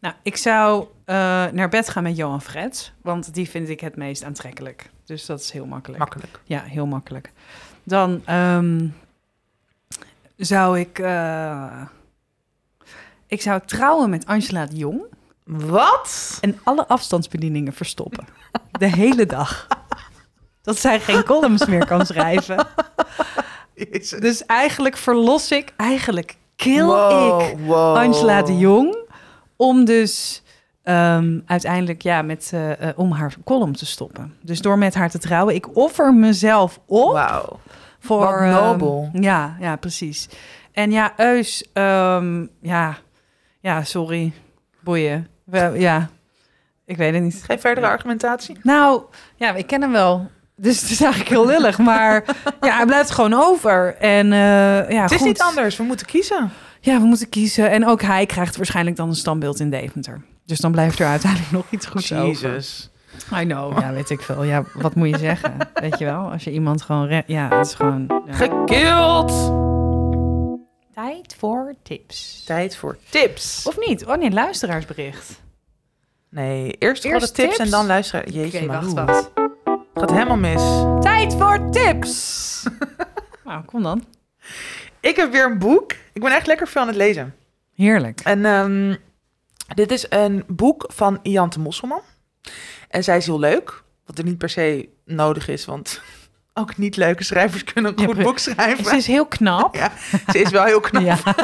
[0.00, 1.16] Nou, ik zou eh,
[1.52, 4.90] naar bed gaan met Johan Frets, want die vind ik het meest aantrekkelijk.
[5.04, 6.00] Dus dat is heel makkelijk.
[6.00, 6.40] Makkelijk.
[6.44, 7.32] Ja, heel makkelijk.
[7.84, 8.86] Dan ehm,
[10.36, 10.98] zou ik...
[10.98, 11.82] eh,
[13.26, 15.02] ik zou trouwen met Angela de Jong
[15.44, 16.38] Wat?
[16.40, 18.26] en alle afstandsbedieningen verstoppen.
[18.78, 19.66] De hele dag.
[20.62, 22.66] Dat zij geen columns meer kan schrijven.
[23.74, 24.20] Jezus.
[24.20, 27.96] Dus eigenlijk verlos ik, eigenlijk kill Wow, ik wow.
[27.96, 28.96] Angela de Jong
[29.56, 30.42] om dus
[30.82, 34.34] ehm, uiteindelijk ja, met, eh, eh, om haar column te stoppen.
[34.42, 35.54] Dus door met haar te trouwen.
[35.54, 37.58] Ik offer mezelf op Wauw.
[38.02, 38.18] Voor...
[38.18, 39.10] Wat ehm, nobel.
[39.12, 40.28] ja, ja, precies.
[40.72, 42.98] En ja, Eus, ehm, ja,
[43.60, 44.32] ja, sorry,
[44.80, 45.28] boeien.
[45.44, 46.10] Wel, ja,
[46.84, 47.42] ik weet het niet.
[47.44, 48.58] Geen verdere argumentatie?
[48.62, 49.02] Nou,
[49.36, 50.30] ja, ik ken hem wel.
[50.56, 52.24] Dus het is eigenlijk heel lullig, maar
[52.60, 53.96] ja, hij blijft gewoon over.
[53.96, 55.26] En eh, ja, het is goed.
[55.26, 55.76] niet anders.
[55.76, 56.50] We moeten kiezen.
[56.80, 57.70] Ja, we moeten kiezen.
[57.70, 60.22] En ook hij krijgt waarschijnlijk dan een standbeeld in Deventer.
[60.44, 62.64] Dus dan blijft er uiteindelijk nog iets goeds over.
[63.34, 63.78] I know.
[63.80, 64.42] Ja, weet ik veel.
[64.42, 65.56] Ja, wat moet je zeggen?
[65.74, 66.30] Weet je wel?
[66.30, 67.06] Als je iemand gewoon...
[67.06, 68.22] re- Ja, het is gewoon...
[68.26, 68.32] Ja.
[68.32, 69.28] Gekild.
[70.94, 72.44] Tijd voor tips.
[72.44, 73.66] Tijd voor tips.
[73.66, 74.06] Of niet?
[74.06, 75.40] Oh nee, luisteraarsbericht.
[76.28, 77.58] Nee, eerst, Eerst de tips, tips?
[77.64, 78.32] en dan luisteren.
[78.32, 79.30] Jeetje, Oké, wacht, wacht.
[79.94, 80.62] Gaat helemaal mis.
[81.00, 82.62] Tijd voor tips!
[83.44, 84.04] nou, kom dan.
[85.00, 85.92] Ik heb weer een boek.
[86.12, 87.34] Ik ben echt lekker veel aan het lezen.
[87.74, 88.20] Heerlijk.
[88.20, 88.94] En ehm,
[89.74, 92.00] dit is een boek van Iante Mosselman.
[92.88, 93.82] En zij is heel leuk.
[94.06, 96.00] Wat er niet per se nodig is, want
[96.60, 98.84] ook niet leuke schrijvers kunnen een goed boek schrijven.
[98.84, 99.74] Ze is heel knap.
[99.82, 99.92] Ja,
[100.32, 101.18] ze is wel heel knap Ja.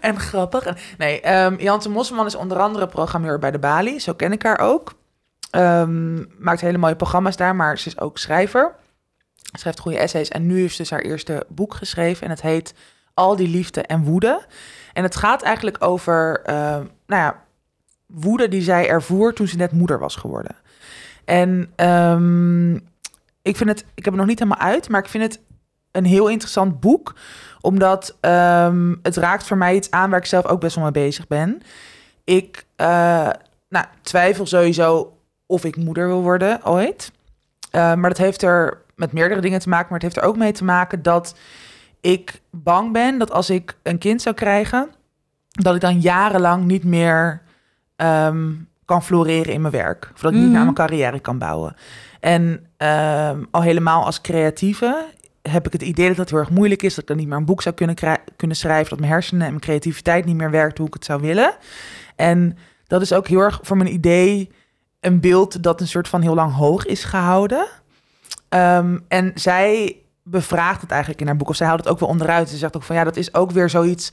[0.00, 0.76] en grappig.
[0.98, 4.00] Nee, ehm Jante Mosselman is onder andere programmeur bij de Bali.
[4.00, 4.94] Zo ken ik haar ook.
[5.50, 8.74] Ehm, maakt hele mooie programma's daar, maar ze is ook schrijver.
[9.52, 10.28] Schrijft goede essays.
[10.28, 12.24] En nu heeft ze dus haar eerste boek geschreven.
[12.24, 12.74] En het heet
[13.14, 14.46] al die liefde en woede.
[14.92, 16.54] En het gaat eigenlijk over, eh,
[17.06, 17.44] nou ja,
[18.06, 20.56] woede die zij ervoer toen ze net moeder was geworden.
[21.24, 22.74] En ehm,
[23.42, 25.40] ik vind het, ik heb het nog niet helemaal uit, maar ik vind het
[25.92, 27.14] een heel interessant boek,
[27.60, 30.92] omdat ehm, het raakt voor mij iets aan waar ik zelf ook best wel mee
[30.92, 31.62] bezig ben.
[32.24, 33.28] Ik eh,
[33.68, 37.12] nou, twijfel sowieso of ik moeder wil worden ooit.
[37.72, 40.36] Uh, maar dat heeft er met meerdere dingen te maken, maar het heeft er ook
[40.36, 41.36] mee te maken dat
[42.00, 44.90] ik bang ben dat als ik een kind zou krijgen,
[45.50, 47.42] dat ik dan jarenlang niet meer
[47.96, 48.52] ehm,
[48.84, 50.10] kan floreren in mijn werk.
[50.14, 51.76] Of dat ik niet naar mijn carrière kan bouwen.
[52.20, 55.06] En ehm, al helemaal als creatieve
[55.42, 56.94] heb ik het idee dat het heel erg moeilijk is.
[56.94, 57.96] Dat ik dan niet meer een boek zou kunnen,
[58.36, 58.90] kunnen schrijven.
[58.90, 61.56] Dat mijn hersenen en mijn creativiteit niet meer werkt hoe ik het zou willen.
[62.16, 64.50] En dat is ook heel erg voor mijn idee
[65.00, 67.66] een beeld dat een soort van heel lang hoog is gehouden.
[68.48, 71.48] Ehm, en zij bevraagt het eigenlijk in haar boek.
[71.48, 72.48] Of zij houdt het ook wel onderuit.
[72.48, 74.12] Ze zegt ook van ja, dat is ook weer zoiets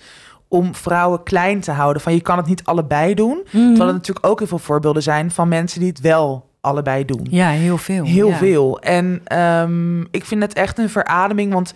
[0.53, 2.01] om vrouwen klein te houden.
[2.01, 3.41] Van je kan het niet allebei doen.
[3.43, 3.67] Mhm.
[3.67, 7.27] Terwijl er natuurlijk ook heel veel voorbeelden zijn van mensen die het wel allebei doen.
[7.29, 8.05] Ja, heel veel.
[8.05, 8.37] Heel ja.
[8.37, 8.79] veel.
[8.79, 11.73] En ehm, ik vind het echt een verademing, want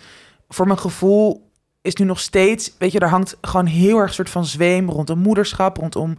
[0.48, 1.50] voor mijn gevoel
[1.82, 5.18] is nu nog steeds, weet je, er hangt gewoon heel erg soort van zweem rondom
[5.18, 6.18] moederschap, rondom,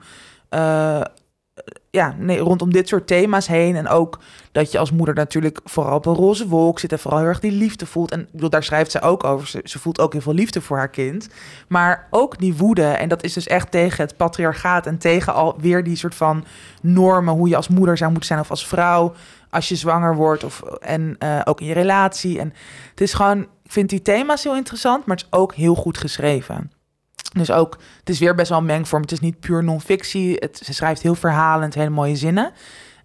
[0.49, 1.01] eh,
[1.91, 3.75] ja, nee, rondom dit soort thema's heen.
[3.75, 4.19] En ook
[4.51, 7.39] dat je als moeder natuurlijk vooral op een roze wolk zit en vooral heel erg
[7.39, 8.11] die liefde voelt.
[8.11, 9.47] En bedoel, daar schrijft ze ook over.
[9.47, 11.29] Ze, ze voelt ook heel veel liefde voor haar kind.
[11.67, 15.83] Maar ook die woede, en dat is dus echt tegen het patriarchaat en tegen alweer
[15.83, 16.45] die soort van
[16.81, 19.13] normen, hoe je als moeder zou moeten zijn of als vrouw
[19.49, 22.39] als je zwanger wordt of en eh, ook in je relatie.
[22.39, 22.53] En
[22.89, 25.97] het is gewoon, ik vind die thema's heel interessant, maar het is ook heel goed
[25.97, 26.71] geschreven.
[27.33, 29.01] Dus ook, het is weer best wel een mengvorm.
[29.01, 30.35] Het is niet puur non-fictie.
[30.39, 32.51] Het, ze schrijft heel verhalend, hele mooie zinnen.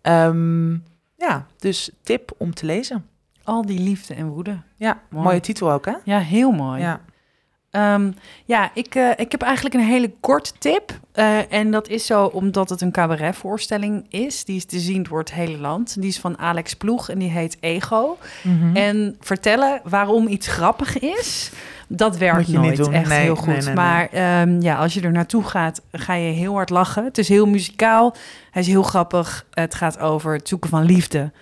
[0.02, 0.72] Ehm,
[1.16, 3.06] ja, dus tip om te lezen.
[3.44, 4.58] Al die liefde en woede.
[4.76, 5.24] Ja, Mooi.
[5.24, 5.92] mooie titel ook, hè?
[6.04, 6.80] Ja, heel mooi.
[6.80, 7.00] Ja.
[7.70, 8.12] Ehm,
[8.44, 10.98] ja, ik, eh, ik heb eigenlijk een hele korte tip.
[11.12, 14.44] Eh, en dat is zo omdat het een cabaretvoorstelling is.
[14.44, 16.00] Die is te zien door het hele land.
[16.00, 18.18] Die is van Alex Ploeg en die heet Ego.
[18.42, 18.76] Mhm.
[18.76, 21.50] En vertellen waarom iets grappig is,
[21.88, 22.92] dat werkt nooit doen.
[22.92, 23.46] echt Nee, heel goed.
[23.46, 23.74] nee, nee, nee.
[23.74, 27.04] maar ehm, ja, als je er naartoe gaat, ga je heel hard lachen.
[27.04, 28.14] Het is heel muzikaal.
[28.50, 29.46] Hij is heel grappig.
[29.50, 31.32] Het gaat over het zoeken van liefde.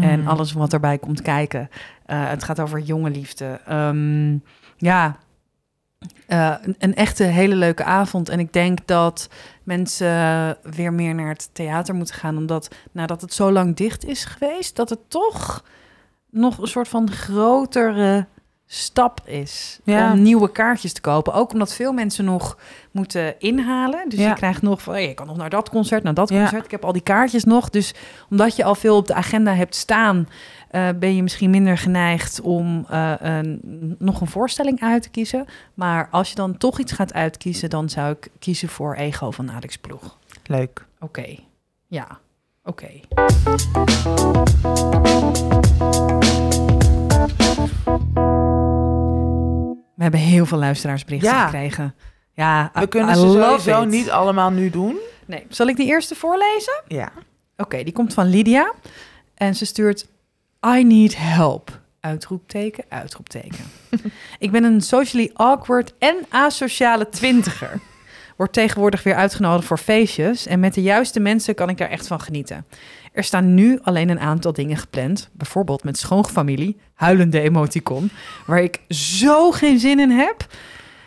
[0.00, 0.28] En Mhm.
[0.28, 1.70] alles wat erbij komt kijken.
[2.06, 3.60] Eh, het gaat over jonge liefde.
[3.66, 4.32] Ehm,
[4.76, 5.16] ja,
[6.26, 8.28] eh, een, een echte hele leuke avond.
[8.28, 9.28] En ik denk dat
[9.62, 12.36] mensen weer meer naar het theater moeten gaan.
[12.36, 15.64] Omdat nadat het zo lang dicht is geweest, dat het toch
[16.30, 18.26] nog een soort van grotere
[18.72, 20.12] stap is Ja.
[20.12, 21.32] om nieuwe kaartjes te kopen.
[21.34, 22.58] Ook omdat veel mensen nog
[22.90, 24.08] moeten inhalen.
[24.08, 24.28] Dus Ja.
[24.28, 26.38] je krijgt nog van, hey, je kan nog naar dat concert, naar dat Ja.
[26.40, 26.64] concert.
[26.64, 27.70] Ik heb al die kaartjes nog.
[27.70, 27.94] Dus
[28.30, 30.28] omdat je al veel op de agenda hebt staan,
[30.70, 33.60] eh, ben je misschien minder geneigd om eh, een,
[33.98, 35.44] nog een voorstelling uit te kiezen.
[35.74, 39.50] Maar als je dan toch iets gaat uitkiezen, dan zou ik kiezen voor Ego van
[39.50, 40.16] Alex Ploeg.
[40.46, 40.86] Leuk.
[41.00, 41.36] Oké,
[41.86, 42.06] ja,
[42.64, 42.88] oké.
[50.00, 51.44] We hebben heel veel luisteraarsberichten Ja.
[51.44, 51.94] gekregen.
[52.32, 53.88] Ja, We I- kunnen ze sowieso it.
[53.88, 54.96] niet allemaal nu doen.
[55.26, 56.82] Nee, zal ik die eerste voorlezen?
[56.88, 57.12] Ja.
[57.56, 58.72] Oké, die komt van Lydia.
[59.34, 60.06] En ze stuurt...
[60.66, 61.80] I need help.
[62.00, 63.64] Uitroepteken, uitroepteken.
[64.38, 67.80] ik ben een socially awkward en asociale twintiger.
[68.36, 70.46] Word tegenwoordig weer uitgenodigd voor feestjes.
[70.46, 72.66] En met de juiste mensen kan ik daar echt van genieten.
[73.12, 75.30] Er staan nu alleen een aantal dingen gepland.
[75.32, 78.10] Bijvoorbeeld met schoonfamilie, huilende emoticon.
[78.46, 80.46] Waar ik zo geen zin in heb.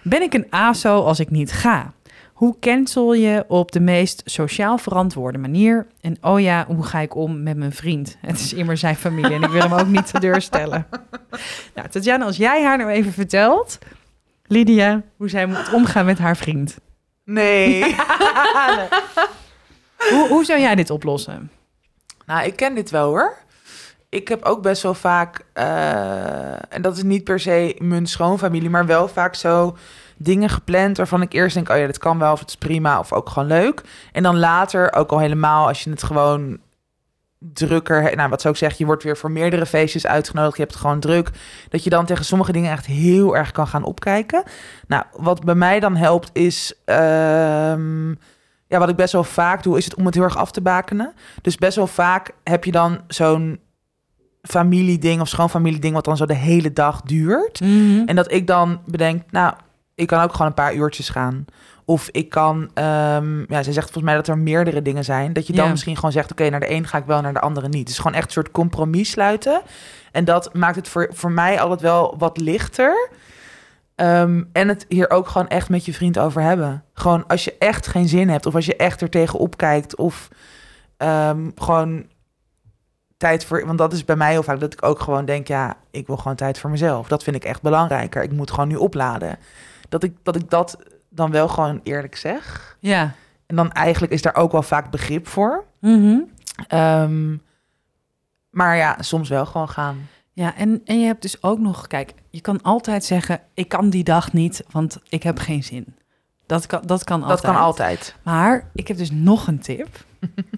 [0.04, 1.94] Ben ik een ASO als ik niet ga?
[2.34, 5.88] Hoe cancel je op de meest sociaal verantwoorde manier?
[6.02, 8.18] En oh ja, hoe ga ik om met mijn vriend?
[8.22, 10.86] Het is immer zijn familie en ik wil hem ook niet teleurstellen.
[11.76, 13.80] Nou, Tatjana, als jij haar nou even vertelt,
[14.46, 16.78] Lydia, hoe zij moet omgaan met haar vriend.
[17.24, 17.84] Nee.
[20.10, 21.50] Hoe, hoe zou jij dit oplossen?
[22.34, 23.38] Nou, ik ken dit wel hoor.
[24.10, 28.70] Ik heb ook best wel vaak, eh, en dat is niet per se mijn schoonfamilie,
[28.70, 29.78] maar wel vaak zo
[30.18, 33.00] dingen gepland waarvan ik eerst denk, oh ja, dit kan wel, of het is prima,
[33.00, 33.82] of ook gewoon leuk.
[34.12, 36.60] En dan later, ook al helemaal, als je het gewoon
[37.38, 40.74] drukker, nou wat zou ik zeggen, je wordt weer voor meerdere feestjes uitgenodigd, je hebt
[40.74, 41.30] het gewoon druk,
[41.70, 44.44] dat je dan tegen sommige dingen echt heel erg kan gaan opkijken.
[44.88, 48.14] Nou, wat bij mij dan helpt is, ehm,
[48.74, 50.62] ja, wat ik best wel vaak doe, is het om het heel erg af te
[50.62, 51.14] bakenen.
[51.42, 53.60] Dus best wel vaak heb je dan zo'n
[54.42, 57.60] familieding of schoonfamilieding wat dan zo de hele dag duurt.
[58.06, 59.54] En dat ik dan bedenk, nou,
[59.96, 61.46] ik kan ook gewoon een paar uurtjes gaan.
[61.86, 65.34] Of ik kan, ehm, ja, ze zegt volgens mij dat er meerdere dingen zijn.
[65.34, 65.72] Dat je dan Ja.
[65.72, 67.88] misschien gewoon zegt, oké, naar de een ga ik wel, naar de andere niet.
[67.88, 69.62] Dus gewoon echt een soort compromis sluiten.
[70.12, 73.10] En dat maakt het voor, voor mij altijd wel wat lichter.
[73.96, 76.84] Ehm, en het hier ook gewoon echt met je vriend over hebben.
[76.94, 80.30] Gewoon als je echt geen zin hebt, of als je echt er tegenop kijkt, of
[80.98, 82.06] ehm, gewoon
[83.18, 83.66] tijd voor.
[83.66, 86.18] Want dat is bij mij heel vaak dat ik ook gewoon denk: ja, ik wil
[86.18, 87.08] gewoon tijd voor mezelf.
[87.08, 88.24] Dat vind ik echt belangrijker.
[88.24, 89.38] Ik moet gewoon nu opladen.
[89.90, 90.78] Dat ik dat, ik dat
[91.10, 92.76] dan wel gewoon eerlijk zeg.
[92.80, 93.12] Ja.
[93.46, 95.64] En dan eigenlijk is daar ook wel vaak begrip voor.
[95.80, 96.20] Mhm.
[96.68, 97.38] Ehm,
[98.50, 100.08] maar ja, soms wel gewoon gaan.
[100.34, 103.90] Ja, en, en je hebt dus ook nog, kijk, je kan altijd zeggen, ik kan
[103.90, 105.96] die dag niet, want ik heb geen zin.
[106.46, 107.42] Dat kan, dat kan altijd.
[107.42, 108.16] Dat kan altijd.
[108.24, 110.06] Maar ik heb dus nog een tip.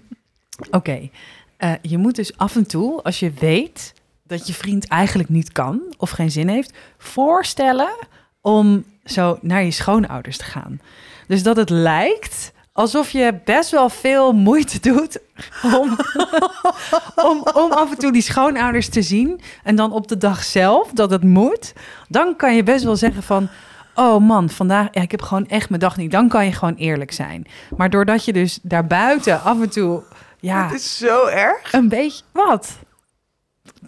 [0.70, 1.10] Oké,
[1.56, 5.52] eh, je moet dus af en toe, als je weet dat je vriend eigenlijk niet
[5.52, 7.96] kan of geen zin heeft, voorstellen
[8.40, 10.80] om zo naar je schoonouders te gaan.
[11.26, 15.18] Dus dat het lijkt alsof je best wel veel moeite doet
[15.62, 15.96] om,
[17.30, 19.40] om, om af en toe die schoonouders te zien.
[19.62, 21.72] En dan op de dag zelf dat het moet,
[22.08, 23.48] dan kan je best wel zeggen van...
[23.94, 26.10] Oh man, vandaag, ja, ik heb gewoon echt mijn dag niet.
[26.10, 27.46] Dan kan je gewoon eerlijk zijn.
[27.76, 30.02] Maar doordat je dus daarbuiten af en toe,
[30.40, 31.72] ja, Het is zo erg.
[31.72, 32.78] een beetje, wat?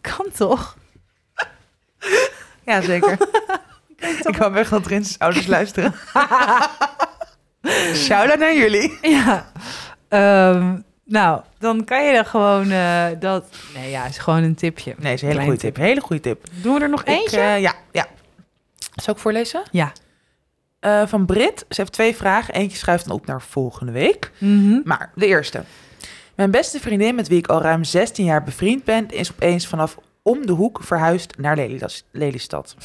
[0.00, 0.76] Kan toch?
[2.64, 3.18] Ja, zeker.
[4.28, 5.94] ik hoop echt dat Prinses ouders luisteren.
[7.94, 8.98] Shout-out naar jullie.
[9.16, 9.46] Ja.
[10.08, 13.44] Ehm, nou, dan kan je er gewoon eh, dat.
[13.74, 14.94] Nee, ja, is gewoon een tipje.
[14.98, 15.76] Nee, is een hele goede tip.
[15.76, 16.44] Hele goede tip.
[16.62, 17.40] Doen we er nog Ik, eentje?
[17.40, 18.06] eh, ja, ja.
[18.94, 19.62] Zal ik voorlezen?
[19.70, 19.92] ja.
[20.80, 21.58] Eh, van Brit.
[21.68, 22.54] Ze heeft twee vragen.
[22.54, 24.30] Eentje schuift dan op naar volgende week.
[24.38, 24.80] Mhm.
[24.84, 25.62] Maar de eerste.
[26.34, 29.96] Mijn beste vriendin, met wie ik al ruim 16 jaar bevriend ben, is opeens vanaf
[30.22, 31.56] om de hoek verhuisd naar
[32.12, 32.76] Lelystad.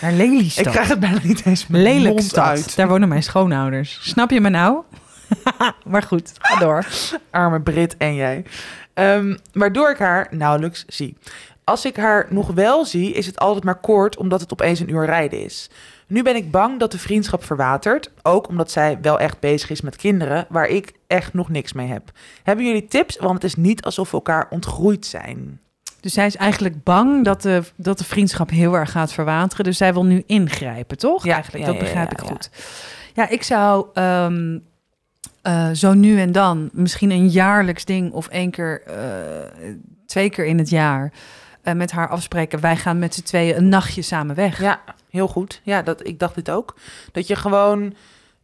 [0.00, 0.66] Naar Lelystad.
[0.66, 2.44] Ik krijg het bijna niet eens met mond Lelijkstad.
[2.44, 2.76] uit.
[2.76, 3.98] Daar wonen mijn schoonouders.
[4.02, 4.82] Snap je me nou?
[5.86, 6.86] maar goed, ga door.
[7.30, 8.44] Arme Brit en jij.
[8.94, 11.16] Ehm, waardoor ik haar nauwelijks zie.
[11.64, 14.90] Als ik haar nog wel zie, is het altijd maar kort, omdat het opeens een
[14.90, 15.70] uur rijden is.
[16.06, 18.10] Nu ben ik bang dat de vriendschap verwatert.
[18.22, 21.86] Ook omdat zij wel echt bezig is met kinderen, waar ik echt nog niks mee
[21.86, 22.10] heb.
[22.42, 23.16] Hebben jullie tips?
[23.16, 25.60] Want het is niet alsof we elkaar ontgroeid zijn.
[26.04, 29.64] Dus zij is eigenlijk bang dat de, dat de vriendschap heel erg gaat verwateren.
[29.64, 31.24] Dus zij wil nu ingrijpen, toch?
[31.24, 32.26] Ja, eigenlijk, ja, dat begrijp ja, ik ja.
[32.26, 32.50] goed.
[33.14, 34.58] Ja, ik zou ehm,
[35.42, 39.68] eh, zo nu en dan misschien een jaarlijks ding of één keer, eh,
[40.06, 41.12] twee keer in het jaar
[41.62, 42.60] eh, met haar afspreken.
[42.60, 44.60] Wij gaan met z'n tweeën een nachtje samen weg.
[44.60, 44.80] Ja,
[45.10, 45.60] heel goed.
[45.62, 46.76] Ja, dat, ik dacht dit ook.
[47.12, 47.94] Dat je gewoon...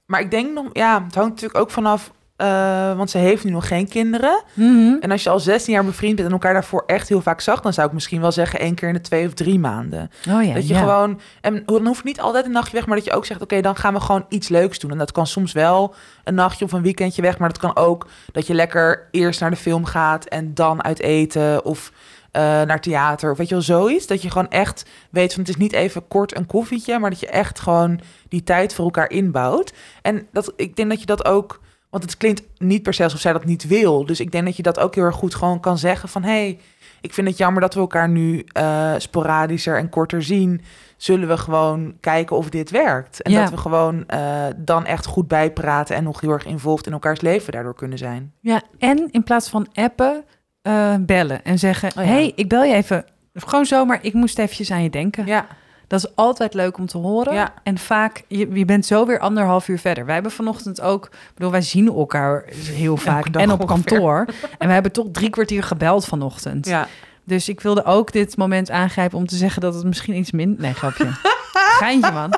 [0.07, 0.67] Maar ik denk nog...
[0.73, 2.13] Ja, het hangt natuurlijk ook vanaf...
[2.41, 4.43] eh, want ze heeft nu nog geen kinderen.
[4.55, 4.97] Mhm.
[5.01, 7.61] En als je al 16 jaar bevriend bent en elkaar daarvoor echt heel vaak zag...
[7.61, 10.11] dan zou ik misschien wel zeggen één keer in de twee of drie maanden.
[10.29, 10.81] Oh ja, dat je ja.
[10.81, 11.21] gewoon...
[11.41, 12.87] En dan hoeft niet altijd een nachtje weg...
[12.87, 14.91] maar dat je ook zegt, oké, dan gaan we gewoon iets leuks doen.
[14.91, 17.39] En dat kan soms wel een nachtje of een weekendje weg...
[17.39, 20.25] maar dat kan ook dat je lekker eerst naar de film gaat...
[20.25, 21.93] en dan uit eten of
[22.31, 24.07] eh, naar theater of weet je wel, zoiets.
[24.07, 26.99] Dat je gewoon echt weet van het is niet even kort een koffietje...
[26.99, 29.73] maar dat je echt gewoon die tijd voor elkaar inbouwt.
[30.03, 31.61] En dat, ik denk dat je dat ook...
[31.91, 34.07] Want het klinkt niet per se alsof zij dat niet wil.
[34.07, 36.23] Dus ik denk dat je dat ook heel erg goed gewoon kan zeggen van...
[36.23, 36.59] hey,
[37.01, 40.61] ik vind het jammer dat we elkaar nu eh, sporadischer en korter zien.
[40.97, 43.23] Zullen we gewoon kijken of dit werkt?
[43.23, 43.41] En Ja.
[43.41, 45.97] dat we gewoon eh, dan echt goed bijpraten...
[45.97, 48.33] en nog heel erg involved in elkaars leven daardoor kunnen zijn.
[48.41, 50.25] Ja, en in plaats van appen,
[50.63, 51.89] eh, bellen en zeggen...
[51.99, 52.11] Oh ja.
[52.11, 53.05] hey, ik bel je even.
[53.35, 55.27] Gewoon zomaar, ik moest eventjes aan je denken.
[55.27, 55.47] Ja,
[55.91, 57.35] Dat is altijd leuk om te horen.
[57.35, 57.55] Ja.
[57.63, 60.05] En vaak, je, je bent zo weer anderhalf uur verder.
[60.05, 63.67] Wij hebben vanochtend ook, bedoel, wij zien elkaar heel vaak en op ongeveer.
[63.67, 64.27] kantoor.
[64.59, 66.67] En we hebben toch drie kwartier gebeld vanochtend.
[66.67, 66.87] ja.
[67.25, 70.61] Dus ik wilde ook dit moment aangrijpen om te zeggen dat het misschien iets minder...
[70.61, 71.07] Nee, grapje.
[71.81, 72.35] Geintje, man.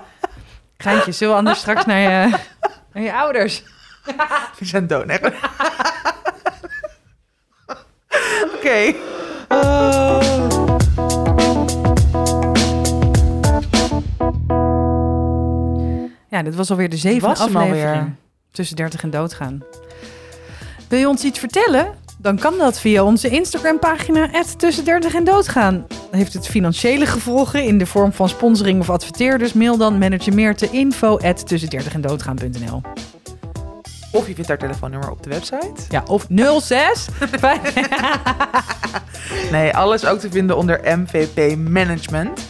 [0.77, 2.37] Geintje, zullen we anders straks naar je,
[2.93, 3.63] naar je ouders?
[4.59, 5.07] We zijn dood.
[5.07, 5.19] Nee.
[8.57, 8.95] Oké.
[9.49, 10.21] Oh.
[16.33, 18.15] Ja, dit was alweer de zevende aflevering.
[18.51, 19.63] Tussen 30 en doodgaan.
[20.89, 21.95] Wil je ons iets vertellen?
[22.19, 25.87] Dan kan dat via onze Instagram-pagina tussen 30 en doodgaan.
[26.11, 30.35] Heeft het financiële gevolgen in de vorm van sponsoring of adverteer, dus mail dan manager
[30.35, 32.81] Meerte info tussen 30 en doodgaan.nl.
[34.13, 35.83] Of je vindt haar telefoonnummer op de website.
[35.89, 36.27] Ja, of
[36.61, 37.07] 06.
[39.51, 42.41] Nee, alles ook te vinden onder MVP Management.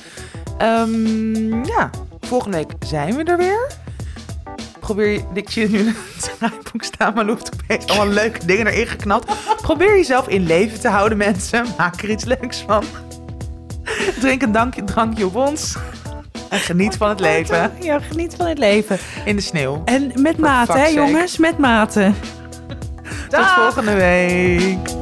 [0.58, 1.90] Ehm, ja,
[2.32, 3.66] volgende week zijn we er weer.
[4.80, 8.66] Probeer je, ik zie nu in het draaiboek staan, maar hoeft opeens allemaal leuke dingen
[8.66, 9.32] erin geknapt.
[9.62, 11.66] Probeer jezelf in leven te houden, mensen.
[11.78, 12.84] Maak er iets leuks van.
[14.20, 15.76] Drink een dankje, drankje op ons.
[16.48, 18.98] En geniet van het leven Ja, geniet van het leven.
[19.24, 19.82] in de sneeuw.
[19.84, 22.12] En met mate, hè jongens, met mate.
[23.28, 25.01] Tot volgende week.